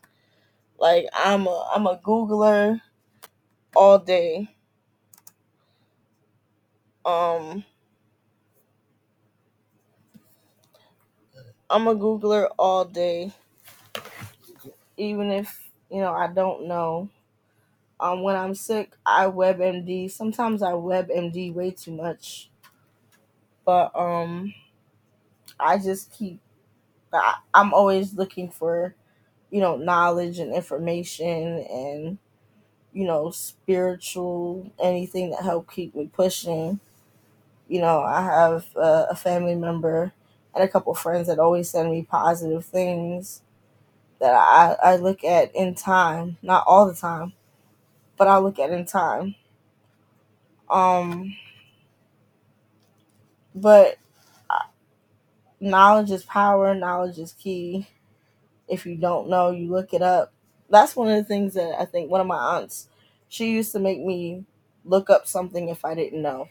[0.80, 2.82] Like I'm a I'm a Googler
[3.76, 4.50] all day.
[7.06, 7.66] Um,
[11.70, 13.34] I'm a Googler all day,
[14.98, 17.10] even if you know I don't know.
[18.00, 20.12] Um, when I'm sick, I WebMD.
[20.12, 22.51] Sometimes I WebMD way too much,
[23.72, 24.54] but um,
[25.60, 26.40] I just keep.
[27.14, 28.96] I, I'm always looking for,
[29.52, 32.18] you know, knowledge and information and,
[32.94, 36.80] you know, spiritual anything that help keep me pushing.
[37.70, 40.14] You know, I have a family member
[40.56, 43.42] and a couple friends that always send me positive things
[44.20, 47.34] that I, I look at in time, not all the time,
[48.18, 49.36] but I look at in time.
[50.70, 51.36] Um,
[53.56, 53.98] but
[54.50, 54.64] uh,
[55.60, 57.88] knowledge is power, knowledge is key.
[58.68, 60.34] If you don't know, you look it up.
[60.70, 62.88] That's one of the things that I think one of my aunts,
[63.30, 64.46] she used to make me
[64.86, 66.48] look up something if I didn't know.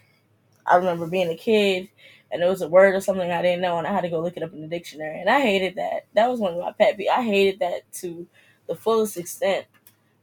[0.66, 1.88] I remember being a kid
[2.30, 4.20] and it was a word or something I didn't know and I had to go
[4.20, 5.20] look it up in the dictionary.
[5.20, 6.06] And I hated that.
[6.14, 7.10] That was one of my pet peeves.
[7.10, 8.26] I hated that to
[8.68, 9.66] the fullest extent.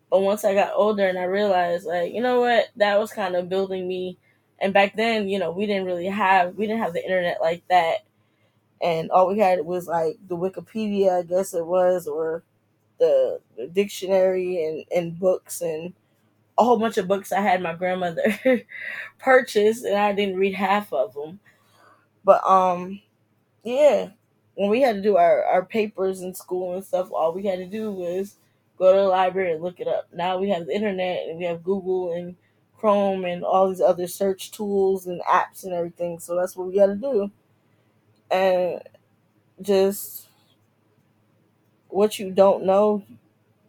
[0.09, 3.35] But once I got older and I realized, like, you know what, that was kind
[3.35, 4.17] of building me.
[4.59, 7.63] And back then, you know, we didn't really have we didn't have the internet like
[7.69, 7.99] that,
[8.81, 12.43] and all we had was like the Wikipedia, I guess it was, or
[12.99, 15.93] the, the dictionary and and books and
[16.57, 18.37] a whole bunch of books I had my grandmother
[19.19, 21.39] purchased, and I didn't read half of them.
[22.23, 23.01] But um,
[23.63, 24.09] yeah,
[24.55, 27.59] when we had to do our our papers in school and stuff, all we had
[27.59, 28.37] to do was
[28.77, 30.07] go to the library and look it up.
[30.13, 32.35] Now we have the internet and we have Google and
[32.77, 36.19] Chrome and all these other search tools and apps and everything.
[36.19, 37.31] So that's what we got to do.
[38.29, 38.81] And
[39.61, 40.27] just
[41.89, 43.03] what you don't know,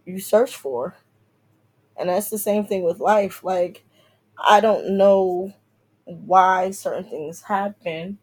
[0.05, 0.97] you search for.
[1.97, 3.43] And that's the same thing with life.
[3.43, 3.85] Like,
[4.39, 5.53] I don't know
[6.05, 8.19] why certain things happen.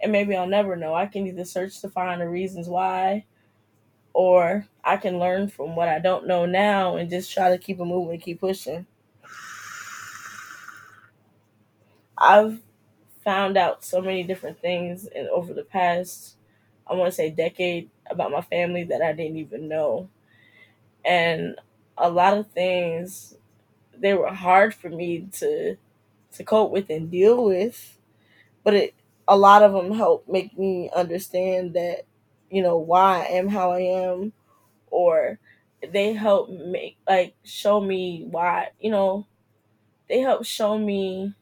[0.00, 0.94] And maybe I'll never know.
[0.94, 3.24] I can either search to find the reasons why,
[4.12, 7.80] or I can learn from what I don't know now and just try to keep
[7.80, 8.86] it moving and keep pushing.
[12.18, 12.60] I've
[13.24, 16.36] found out so many different things in, over the past,
[16.86, 20.08] I want to say, decade about my family that I didn't even know.
[21.04, 21.56] And
[21.98, 23.36] a lot of things
[23.98, 25.76] they were hard for me to
[26.34, 27.98] to cope with and deal with,
[28.64, 28.94] but it
[29.28, 32.04] a lot of them help make me understand that
[32.50, 34.32] you know why I am how I am,
[34.90, 35.38] or
[35.92, 39.26] they help make like show me why you know
[40.08, 41.34] they help show me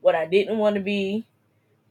[0.00, 1.26] what I didn't want to be.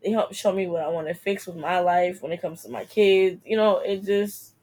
[0.03, 2.63] They help show me what I want to fix with my life when it comes
[2.63, 3.41] to my kids.
[3.45, 4.53] You know, it just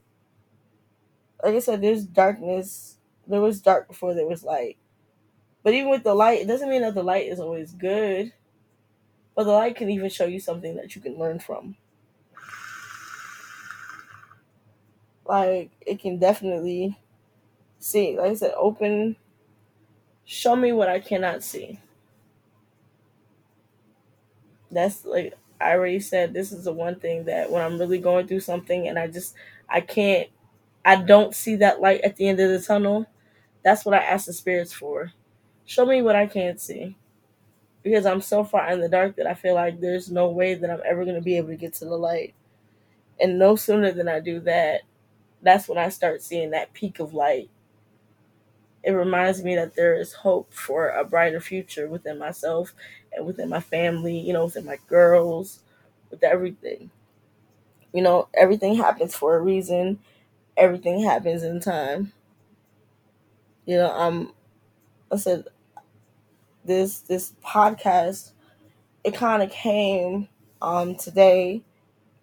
[1.42, 2.96] like I said, there's darkness.
[3.26, 4.76] There was dark before there was light.
[5.62, 8.32] But even with the light, it doesn't mean that the light is always good.
[9.36, 11.76] But the light can even show you something that you can learn from.
[15.24, 16.98] Like it can definitely
[17.78, 19.16] see, like I said, open
[20.24, 21.80] show me what I cannot see.
[24.76, 28.28] That's like I already said this is the one thing that when I'm really going
[28.28, 29.34] through something and I just
[29.70, 30.28] I can't
[30.84, 33.06] I don't see that light at the end of the tunnel,
[33.64, 35.12] that's what I ask the spirits for.
[35.66, 36.96] Show me what I can't see.
[37.82, 40.70] Because I'm so far in the dark that I feel like there's no way that
[40.70, 42.34] I'm ever going to be able to get to the light.
[43.20, 44.82] And no sooner than I do that,
[45.42, 47.50] that's when I start seeing that peak of light.
[48.82, 52.72] It reminds me that there is hope for a brighter future within myself
[53.16, 55.60] and within my family, you know, within my girls,
[56.10, 56.90] with everything.
[57.92, 59.98] You know, everything happens for a reason.
[60.56, 62.12] Everything happens in time.
[63.66, 64.32] You know, um
[65.12, 65.46] I said
[66.64, 68.32] this this podcast
[69.04, 70.28] it kind of came
[70.62, 71.62] um today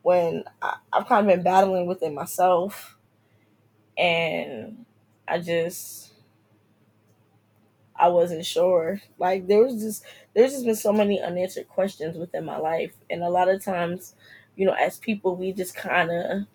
[0.03, 2.97] when I, I've kind of been battling within myself
[3.97, 4.85] and
[5.27, 6.12] I just
[8.03, 9.01] I wasn't sure.
[9.17, 13.23] Like there was just there's just been so many unanswered questions within my life, and
[13.23, 14.15] a lot of times,
[14.55, 16.47] you know, as people, we just kind of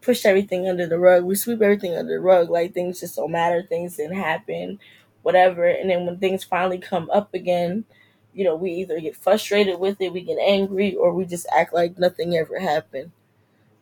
[0.00, 1.24] push everything under the rug.
[1.24, 4.78] We sweep everything under the rug, like things just don't matter, things didn't happen,
[5.22, 5.66] whatever.
[5.66, 7.84] And then when things finally come up again,
[8.32, 11.72] you know, we either get frustrated with it, we get angry, or we just act
[11.72, 13.12] like nothing ever happened.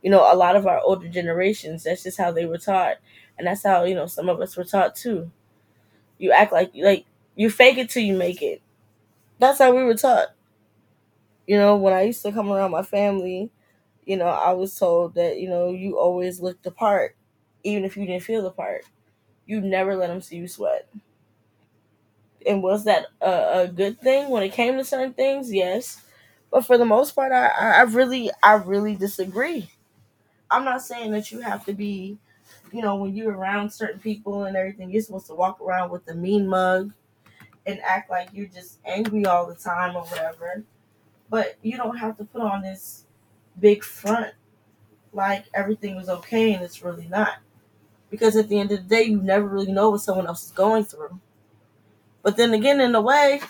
[0.02, 2.96] You know, a lot of our older generations, that's just how they were taught,
[3.38, 5.30] and that's how you know some of us were taught too.
[6.22, 7.06] You act like like
[7.36, 8.62] you fake it till you make it.
[9.38, 10.28] That's how we were taught.
[11.46, 13.50] You know, when I used to come around my family,
[14.06, 17.16] you know, I was told that, you know, you always looked the part,
[17.64, 18.84] even if you didn't feel the part.
[19.46, 20.88] You never let them see you sweat.
[22.46, 25.52] And was that a, a good thing when it came to certain things?
[25.52, 26.02] Yes.
[26.50, 29.70] But for the most part, I, I really, I really disagree.
[30.50, 32.18] I'm not saying that you have to be,
[32.72, 36.08] you know, when you're around certain people and everything, you're supposed to walk around with
[36.08, 36.92] a mean mug
[37.66, 40.62] and act like you're just angry all the time or whatever.
[41.30, 43.04] But you don't have to put on this
[43.58, 44.34] big front
[45.12, 47.38] like everything was okay and it's really not.
[48.10, 50.50] Because at the end of the day, you never really know what someone else is
[50.50, 51.18] going through.
[52.22, 53.40] But then again, in a way,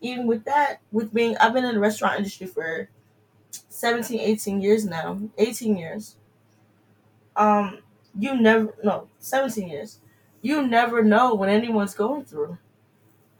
[0.00, 2.88] even with that, with being, I've been in the restaurant industry for
[3.50, 6.16] 17, 18 years now, 18 years.
[7.36, 7.78] Um,
[8.18, 10.00] you never, no, 17 years.
[10.42, 12.58] You never know when anyone's going through.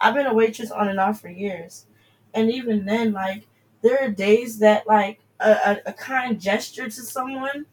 [0.00, 1.86] I've been a waitress on and off for years.
[2.34, 3.46] And even then, like,
[3.82, 7.66] there are days that, like, a, a, a kind gesture to someone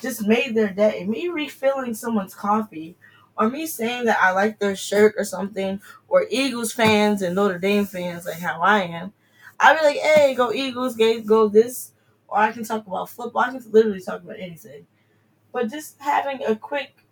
[0.00, 1.04] just made their day.
[1.06, 2.96] Me refilling someone's coffee
[3.36, 7.58] or me saying that I like their shirt or something, or Eagles fans and Notre
[7.58, 9.12] Dame fans, like how I am,
[9.60, 11.92] I'd be like, hey, go Eagles, go, go this.
[12.28, 13.42] Or I can talk about football.
[13.42, 14.86] I can literally talk about anything.
[15.52, 17.04] But just having a quick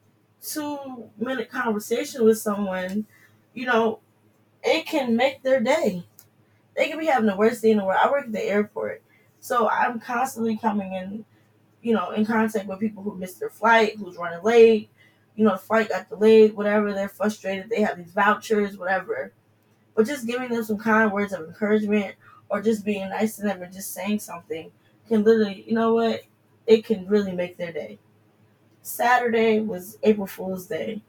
[0.43, 3.07] two minute conversation with someone,
[3.55, 4.01] you know,
[4.63, 6.05] it can make their day.
[6.77, 8.01] They can be having the worst day in the world.
[8.03, 9.03] I work at the airport.
[9.41, 11.25] So I'm constantly coming in,
[11.83, 14.91] you know, in contact with people who missed their flight, who's running late,
[15.37, 19.33] you know, the flight got delayed, whatever, they're frustrated, they have these vouchers, whatever.
[19.95, 22.17] But just giving them some kind words of encouragement
[22.49, 24.71] or just being nice to them and just saying something
[25.09, 26.23] can literally, you know what,
[26.67, 27.99] it can really make their day.
[28.87, 31.03] Saturday was April Fool's Day.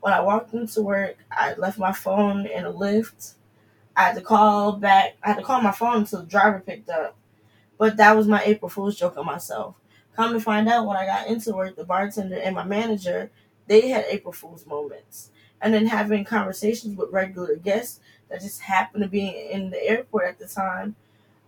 [0.00, 3.34] When I walked into work, I left my phone in a lift.
[3.96, 5.16] I had to call back.
[5.22, 7.16] I had to call my phone until the driver picked up.
[7.76, 9.74] But that was my April Fool's joke on myself.
[10.14, 13.30] Come to find out, when I got into work, the bartender and my manager,
[13.66, 15.30] they had April Fool's moments.
[15.60, 17.98] And then having conversations with regular guests
[18.28, 20.94] that just happened to be in the airport at the time,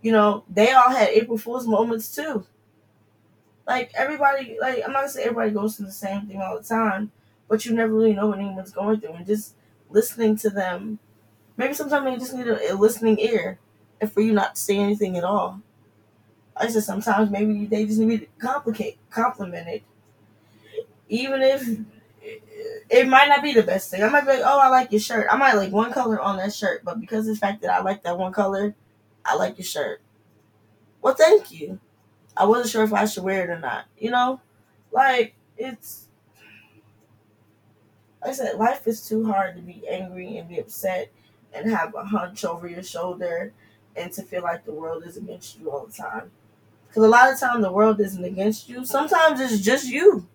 [0.01, 2.45] you know, they all had April Fool's moments too.
[3.67, 6.63] Like everybody, like I'm not gonna say everybody goes through the same thing all the
[6.63, 7.11] time,
[7.47, 9.55] but you never really know what anyone's going through, and just
[9.89, 10.99] listening to them.
[11.57, 13.59] Maybe sometimes they just need a, a listening ear,
[14.01, 15.61] and for you not to say anything at all.
[16.55, 19.83] I said sometimes maybe they just need to complicate complimented,
[21.09, 21.67] even if
[22.89, 24.03] it might not be the best thing.
[24.03, 25.27] I might be like, oh, I like your shirt.
[25.31, 27.81] I might like one color on that shirt, but because of the fact that I
[27.81, 28.75] like that one color,
[29.25, 30.01] I like your shirt.
[31.01, 31.79] Well, thank you.
[32.35, 33.85] I wasn't sure if I should wear it or not.
[33.97, 34.41] You know,
[34.91, 36.07] like it's.
[38.21, 41.11] Like I said, life is too hard to be angry and be upset
[41.53, 43.51] and have a hunch over your shoulder
[43.95, 46.29] and to feel like the world is against you all the time.
[46.87, 48.85] Because a lot of time the world isn't against you.
[48.85, 50.27] Sometimes it's just you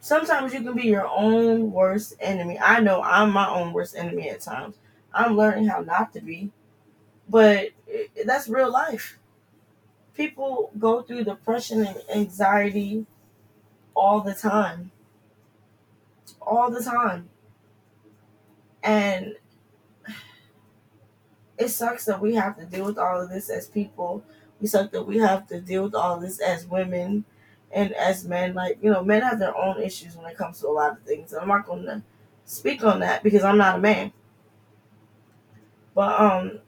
[0.00, 2.58] sometimes you can be your own worst enemy.
[2.58, 4.76] I know I'm my own worst enemy at times.
[5.12, 6.50] I'm learning how not to be,
[7.28, 7.70] but
[8.24, 9.18] that's real life.
[10.18, 13.06] People go through depression and anxiety
[13.94, 14.90] all the time.
[16.42, 17.28] All the time.
[18.82, 19.36] And
[21.56, 24.24] it sucks that we have to deal with all of this as people.
[24.60, 27.24] We suck that we have to deal with all of this as women
[27.70, 30.66] and as men, like you know, men have their own issues when it comes to
[30.66, 31.32] a lot of things.
[31.32, 32.02] I'm not going to
[32.44, 34.12] speak on that because I'm not a man.
[35.94, 36.58] But um,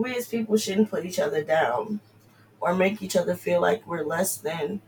[0.00, 2.00] we as people shouldn't put each other down
[2.60, 4.80] or make each other feel like we're less than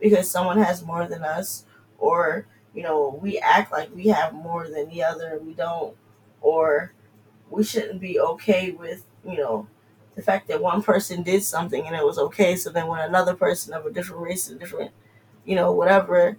[0.00, 1.64] because someone has more than us
[1.98, 5.96] or you know we act like we have more than the other and we don't
[6.40, 6.92] or
[7.50, 9.66] we shouldn't be okay with you know
[10.16, 12.56] the fact that one person did something and it was okay.
[12.56, 14.90] So then when another person of a different race and different,
[15.44, 16.36] you know, whatever,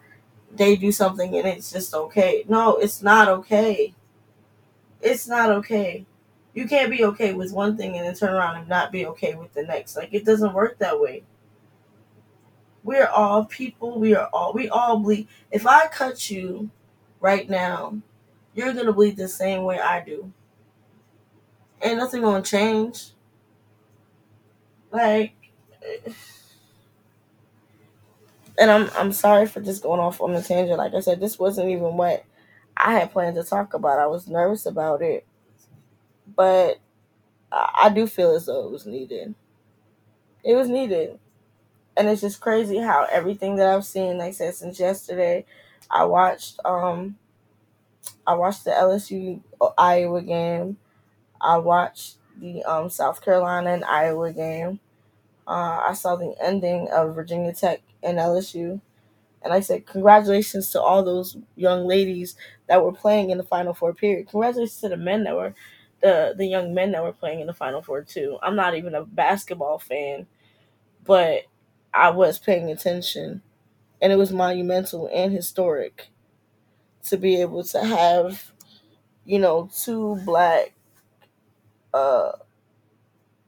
[0.52, 2.44] they do something and it's just okay.
[2.50, 3.94] No, it's not okay.
[5.02, 6.06] It's not okay.
[6.54, 9.36] You can't be okay with one thing and then turn around and not be okay
[9.36, 9.96] with the next.
[9.96, 11.24] Like it doesn't work that way.
[12.84, 14.00] We're all people.
[14.00, 15.28] We are all we all bleed.
[15.52, 16.70] If I cut you
[17.20, 17.98] right now,
[18.56, 20.32] you're gonna bleed the same way I do.
[21.82, 23.12] Ain't nothing gonna change.
[24.92, 25.34] Like,
[28.60, 30.78] and I'm I'm sorry for just going off on a tangent.
[30.78, 32.24] Like I said, this wasn't even what
[32.78, 34.00] I had planned to talk about.
[34.00, 35.26] I was nervous about it,
[36.40, 36.80] but
[37.52, 39.36] I, do feel as though it was needed.
[40.42, 41.20] It was needed,
[41.98, 45.46] and it's just crazy how everything that I've seen, like I said, since yesterday,
[45.92, 47.18] I watched um,
[48.26, 49.42] I watched the LSU
[49.78, 50.78] Iowa game.
[51.42, 54.80] I watched the um, South Carolina and Iowa game.
[55.46, 58.80] Uh, I saw the ending of Virginia Tech and LSU.
[59.42, 62.36] And I said, congratulations to all those young ladies
[62.68, 64.28] that were playing in the Final Four period.
[64.30, 65.54] Congratulations to the men that were,
[66.02, 68.38] the, the young men that were playing in the Final Four too.
[68.42, 70.28] I'm not even a basketball fan,
[71.06, 71.44] but
[71.94, 73.42] I was paying attention.
[74.02, 76.10] And it was monumental and historic
[77.06, 78.52] to be able to have,
[79.26, 80.74] you know, two black
[81.94, 82.32] uh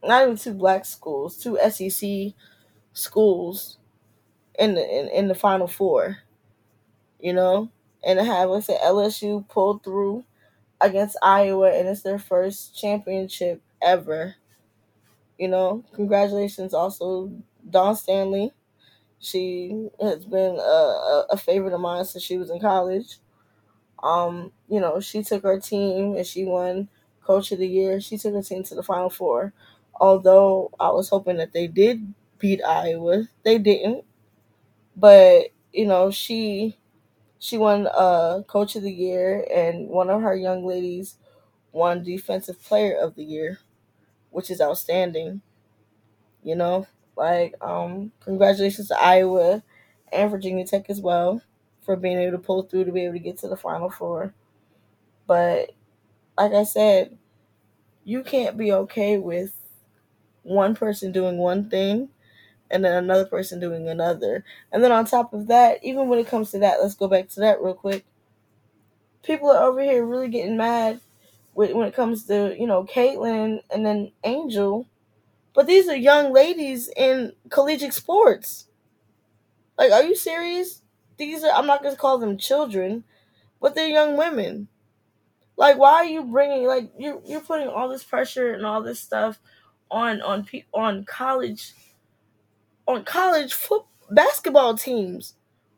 [0.02, 2.34] not even two black schools, two SEC
[2.92, 3.78] schools
[4.58, 6.18] in the in, in the final four.
[7.20, 7.70] You know?
[8.04, 10.24] And to have let's say LSU pull through
[10.82, 14.36] against Iowa and it's their first championship ever.
[15.38, 17.32] You know, congratulations also
[17.68, 18.52] Dawn Staley.
[19.20, 23.18] She has been a, a favorite of mine since she was in college.
[24.02, 26.88] Um, you know, she took her team and she won
[27.24, 28.00] coach of the year.
[28.00, 29.52] She took her team to the final four.
[30.00, 34.04] Although I was hoping that they did beat Iowa, they didn't.
[34.96, 36.78] But you know, she
[37.42, 41.16] she won uh, coach of the year, and one of her young ladies
[41.72, 43.60] won defensive player of the year,
[44.30, 45.42] which is outstanding.
[46.42, 46.86] You know,
[47.16, 49.62] like um, congratulations to Iowa
[50.12, 51.40] and Virginia Tech as well
[51.82, 54.34] for being able to pull through to be able to get to the final four.
[55.26, 55.72] But
[56.38, 57.18] like I said,
[58.04, 59.54] you can't be okay with
[60.42, 62.10] one person doing one thing
[62.72, 64.44] and then another person doing another.
[64.72, 67.28] And then on top of that, even when it comes to that, let's go back
[67.28, 68.04] to that real quick.
[69.22, 71.00] People are over here really getting mad
[71.54, 74.88] with, when it comes to, you know, Caitlin and then Angel.
[75.54, 78.66] But these are young ladies in collegiate sports.
[79.78, 80.82] Like, are you serious?
[81.18, 83.04] These are, I'm not going to call them children,
[83.60, 84.68] but they're young women.
[85.56, 88.98] Like, why are you bringing, like, you're, you're putting all this pressure and all this
[88.98, 89.38] stuff
[89.90, 91.74] on on on college
[92.86, 95.34] on college foot basketball teams,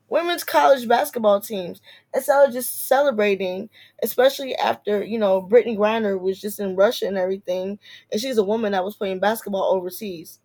[0.09, 1.81] women's college basketball teams,
[2.15, 3.69] instead of just celebrating,
[4.03, 7.79] especially after you know Brittney Griner was just in Russia and everything,
[8.13, 10.41] and she's a woman that was playing basketball overseas,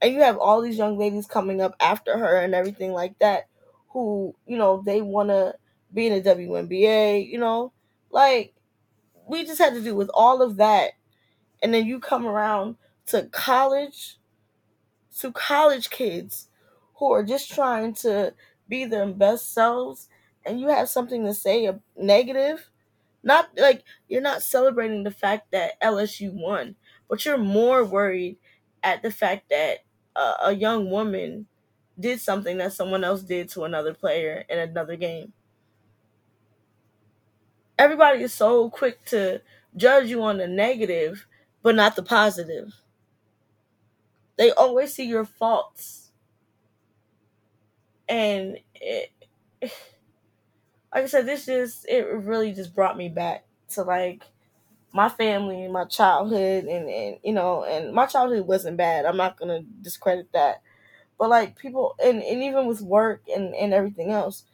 [0.00, 3.48] and you have all these young ladies coming up after her and everything like that,
[3.90, 5.54] who you know they want to
[5.92, 7.72] be in the WNBA, you know,
[8.10, 8.52] like
[9.26, 10.92] we just had to do with all of that,
[11.62, 12.76] and then you come around
[13.06, 14.18] to college
[15.20, 16.48] to college kids
[16.96, 18.34] who are just trying to
[18.68, 20.08] be their best selves
[20.44, 22.70] and you have something to say a negative,
[23.22, 26.76] not like you're not celebrating the fact that LSU won,
[27.08, 28.36] but you're more worried
[28.82, 29.78] at the fact that
[30.16, 31.46] uh, a young woman
[31.98, 35.32] did something that someone else did to another player in another game.
[37.78, 39.40] Everybody is so quick to
[39.76, 41.26] judge you on the negative,
[41.62, 42.72] but not the positive.
[44.36, 46.12] They always see your faults.
[48.08, 49.10] And it,
[49.62, 54.22] like I said, this just it really just brought me back to like
[54.92, 59.06] my family, my childhood, and and you know, and my childhood wasn't bad.
[59.06, 60.62] I'm not gonna discredit that,
[61.18, 64.44] but like people, and and even with work and and everything else,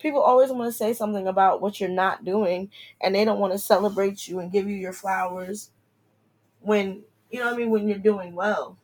[0.00, 2.70] people always want to say something about what you're not doing,
[3.00, 5.70] and they don't want to celebrate you and give you your flowers
[6.60, 8.78] when you know I mean when you're doing well.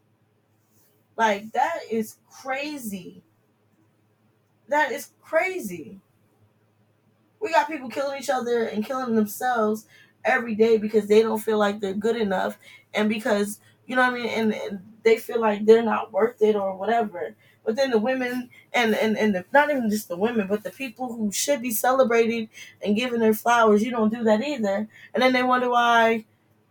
[1.17, 3.23] Like that is crazy.
[4.69, 6.01] That is crazy.
[7.41, 9.87] We got people killing each other and killing themselves
[10.25, 12.59] every day because they don't feel like they're good enough
[12.95, 16.41] and because you know what I mean and, and they feel like they're not worth
[16.41, 17.35] it or whatever.
[17.65, 20.71] But then the women and and and the, not even just the women, but the
[20.71, 22.49] people who should be celebrated
[22.85, 24.89] and given their flowers, you don't do that either.
[25.15, 26.25] And then they wonder why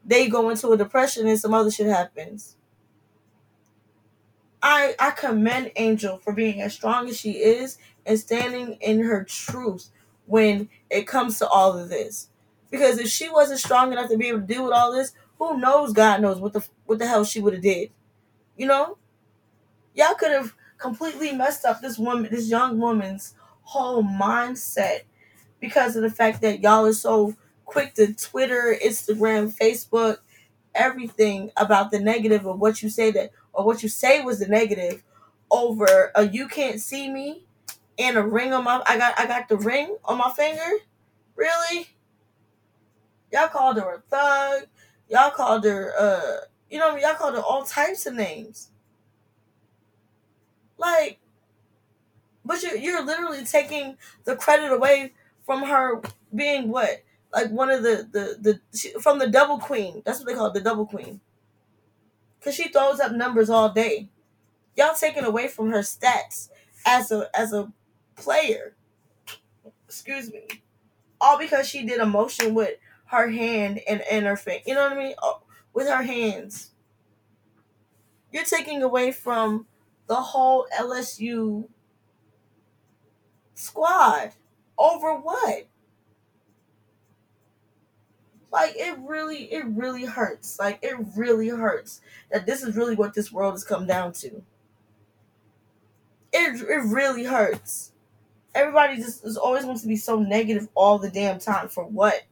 [0.05, 2.55] they go into a depression and some other shit happens.
[4.62, 9.24] I I commend Angel for being as strong as she is and standing in her
[9.24, 9.89] truth
[10.26, 12.30] when it comes to all of this.
[12.70, 15.59] Because if she wasn't strong enough to be able to deal with all this, who
[15.59, 15.93] knows?
[15.93, 17.91] God knows what the what the hell she would have did.
[18.57, 18.97] You know,
[19.95, 25.01] y'all could have completely messed up this woman, this young woman's whole mindset
[25.59, 27.36] because of the fact that y'all are so
[27.66, 30.18] quick to Twitter, Instagram, Facebook,
[30.76, 34.47] everything about the negative of what you say that or what you say was the
[34.47, 35.03] negative
[35.51, 37.45] over a you can't see me
[37.99, 40.69] and a ring on my I got I got the ring on my finger.
[41.35, 41.87] Really?
[43.31, 44.67] Y'all called her a thug.
[45.09, 48.69] Y'all called her uh you know y'all called her all types of names.
[50.77, 51.19] Like
[52.45, 55.13] but you're you're literally taking the credit away
[55.45, 56.01] from her
[56.33, 57.03] being what?
[57.33, 60.01] Like one of the the the she, from the double queen.
[60.05, 61.21] That's what they call it, the double queen.
[62.43, 64.09] Cause she throws up numbers all day.
[64.75, 66.49] Y'all taking away from her stats
[66.85, 67.71] as a as a
[68.15, 68.75] player.
[69.85, 70.47] Excuse me.
[71.19, 74.63] All because she did a motion with her hand and, and her face.
[74.65, 75.15] You know what I mean?
[75.21, 75.41] Oh,
[75.73, 76.71] with her hands.
[78.31, 79.67] You're taking away from
[80.07, 81.67] the whole LSU
[83.53, 84.31] squad.
[84.77, 85.67] Over what?
[88.51, 90.59] Like it really, it really hurts.
[90.59, 94.43] Like it really hurts that this is really what this world has come down to.
[96.33, 97.93] It it really hurts.
[98.53, 102.23] Everybody just is always wants to be so negative all the damn time for what?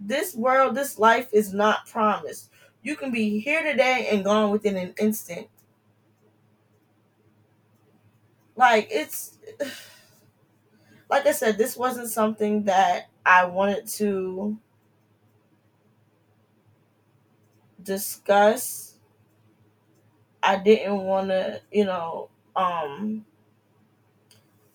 [0.00, 2.50] This world, this life is not promised.
[2.82, 5.48] You can be here today and gone within an instant.
[8.56, 9.36] Like it's
[11.10, 14.58] like I said, this wasn't something that I wanted to
[17.82, 18.98] discuss.
[20.42, 23.26] I didn't want to, you know, um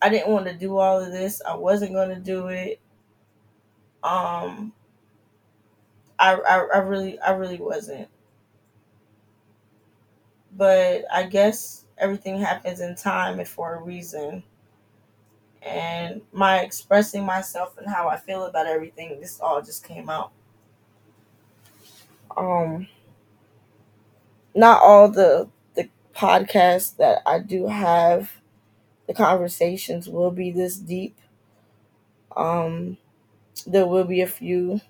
[0.02, 1.41] I didn't want to do all of this.
[1.45, 2.80] I wasn't going to do it.
[4.04, 4.74] Um
[6.20, 8.08] I, I I really I really wasn't.
[10.52, 14.43] But I guess everything happens in time and for a reason
[15.62, 20.32] and my expressing myself and how I feel about everything, this all just came out.
[22.36, 22.88] Um,
[24.55, 28.32] not all the the podcasts that I do have,
[29.07, 31.18] the conversations will be this deep.
[32.36, 32.97] Um,
[33.68, 34.82] there will be a few,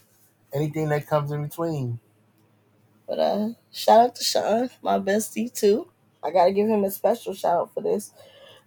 [0.52, 1.98] anything that comes in between.
[3.06, 5.88] But uh, shout out to Sean, my bestie too.
[6.22, 8.12] I gotta give him a special shout out for this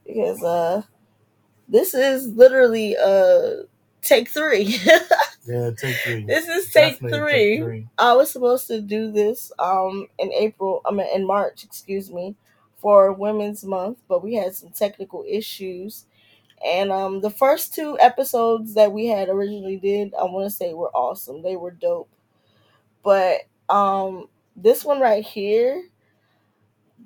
[0.05, 0.82] because uh,
[1.68, 3.63] this is literally uh
[4.01, 4.78] take three.
[5.47, 6.26] Yeah, take three.
[6.26, 7.09] this is take three.
[7.11, 7.88] take three.
[7.97, 12.36] I was supposed to do this um in April, I mean in March, excuse me,
[12.80, 16.05] for Women's Month, but we had some technical issues.
[16.65, 20.74] And um the first two episodes that we had originally did, I want to say
[20.74, 21.43] were awesome.
[21.43, 22.09] They were dope.
[23.03, 25.82] But um this one right here,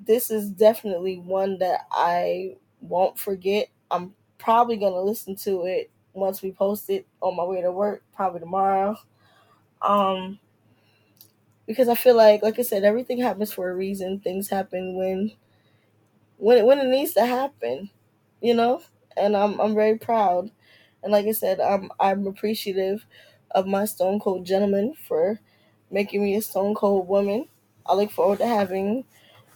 [0.04, 3.68] this is definitely one that I won't forget.
[3.88, 8.02] I'm probably to listen to it once we post it on my way to work,
[8.14, 8.96] probably tomorrow.
[9.82, 10.40] Um
[11.66, 14.20] because I feel like like I said everything happens for a reason.
[14.20, 15.32] Things happen when
[16.38, 17.90] when it, when it needs to happen,
[18.40, 18.82] you know?
[19.16, 20.50] And I'm I'm very proud.
[21.02, 23.06] And like I said, I'm I'm appreciative
[23.50, 25.40] of my Stone Cold gentleman for
[25.90, 27.48] making me a Stone Cold woman.
[27.84, 29.04] I look forward to having,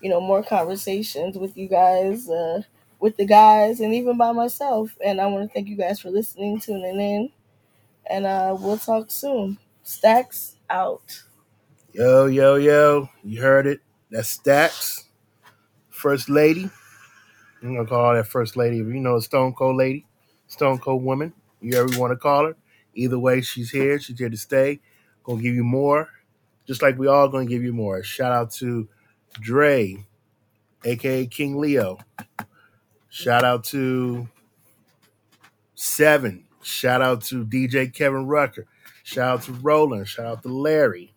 [0.02, 2.62] you know, more conversations with you guys, uh,
[3.00, 4.96] with the guys, and even by myself.
[5.04, 7.30] And I want to thank you guys for listening, tuning in,
[8.08, 9.58] and uh, we'll talk soon.
[9.84, 11.22] Staxx out.
[11.92, 13.08] Yo, yo, yo.
[13.24, 13.80] You heard it.
[14.10, 15.04] That's Staxx.
[15.90, 16.70] First lady.
[17.62, 18.76] I'm gonna call her that first lady.
[18.76, 20.06] You know, Stone Cold lady,
[20.46, 21.32] Stone Cold woman.
[21.60, 22.56] You ever want to call her?
[22.94, 23.98] Either way, she's here.
[23.98, 24.80] She's here to stay.
[25.24, 26.08] Gonna give you more,
[26.66, 28.02] just like we all gonna give you more.
[28.02, 28.88] Shout out to
[29.40, 30.04] Dre,
[30.84, 31.98] aka King Leo.
[33.16, 34.28] Shout out to
[35.74, 36.44] Seven.
[36.62, 38.66] Shout out to DJ Kevin Rucker.
[39.04, 40.06] Shout out to Roland.
[40.06, 41.14] Shout out to Larry.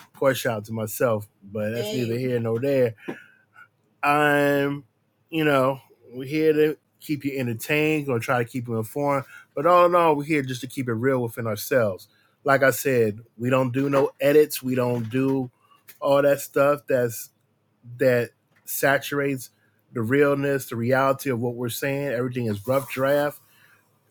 [0.00, 1.98] Of course, shout out to myself, but that's Hey.
[2.00, 2.96] neither here nor there.
[4.02, 4.82] I'm,
[5.30, 5.80] you know,
[6.12, 9.94] we're here to keep you entertained, gonna try to keep you informed, but all in
[9.94, 12.08] all, we're here just to keep it real within ourselves.
[12.42, 15.52] Like I said, we don't do no edits, we don't do
[16.00, 17.30] all that stuff that's
[17.98, 18.30] that
[18.64, 19.50] saturates
[19.96, 22.08] the realness, the reality of what we're saying.
[22.08, 23.40] Everything is rough draft.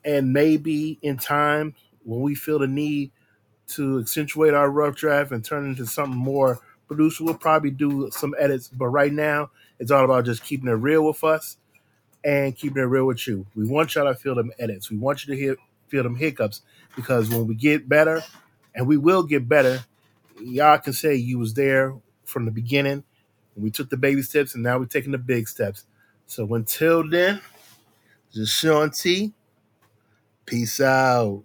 [0.03, 3.11] And maybe in time, when we feel the need
[3.67, 8.09] to accentuate our rough draft and turn it into something more produced, we'll probably do
[8.11, 8.67] some edits.
[8.67, 11.57] But right now, it's all about just keeping it real with us
[12.23, 13.45] and keeping it real with you.
[13.53, 14.89] We want y'all to feel them edits.
[14.89, 15.55] We want you to hear,
[15.87, 16.63] feel them hiccups
[16.95, 18.23] because when we get better,
[18.73, 19.85] and we will get better,
[20.41, 23.03] y'all can say you was there from the beginning.
[23.55, 25.85] We took the baby steps and now we're taking the big steps.
[26.27, 27.41] So until then,
[28.33, 29.33] just Sean T.
[30.45, 31.43] Peace out.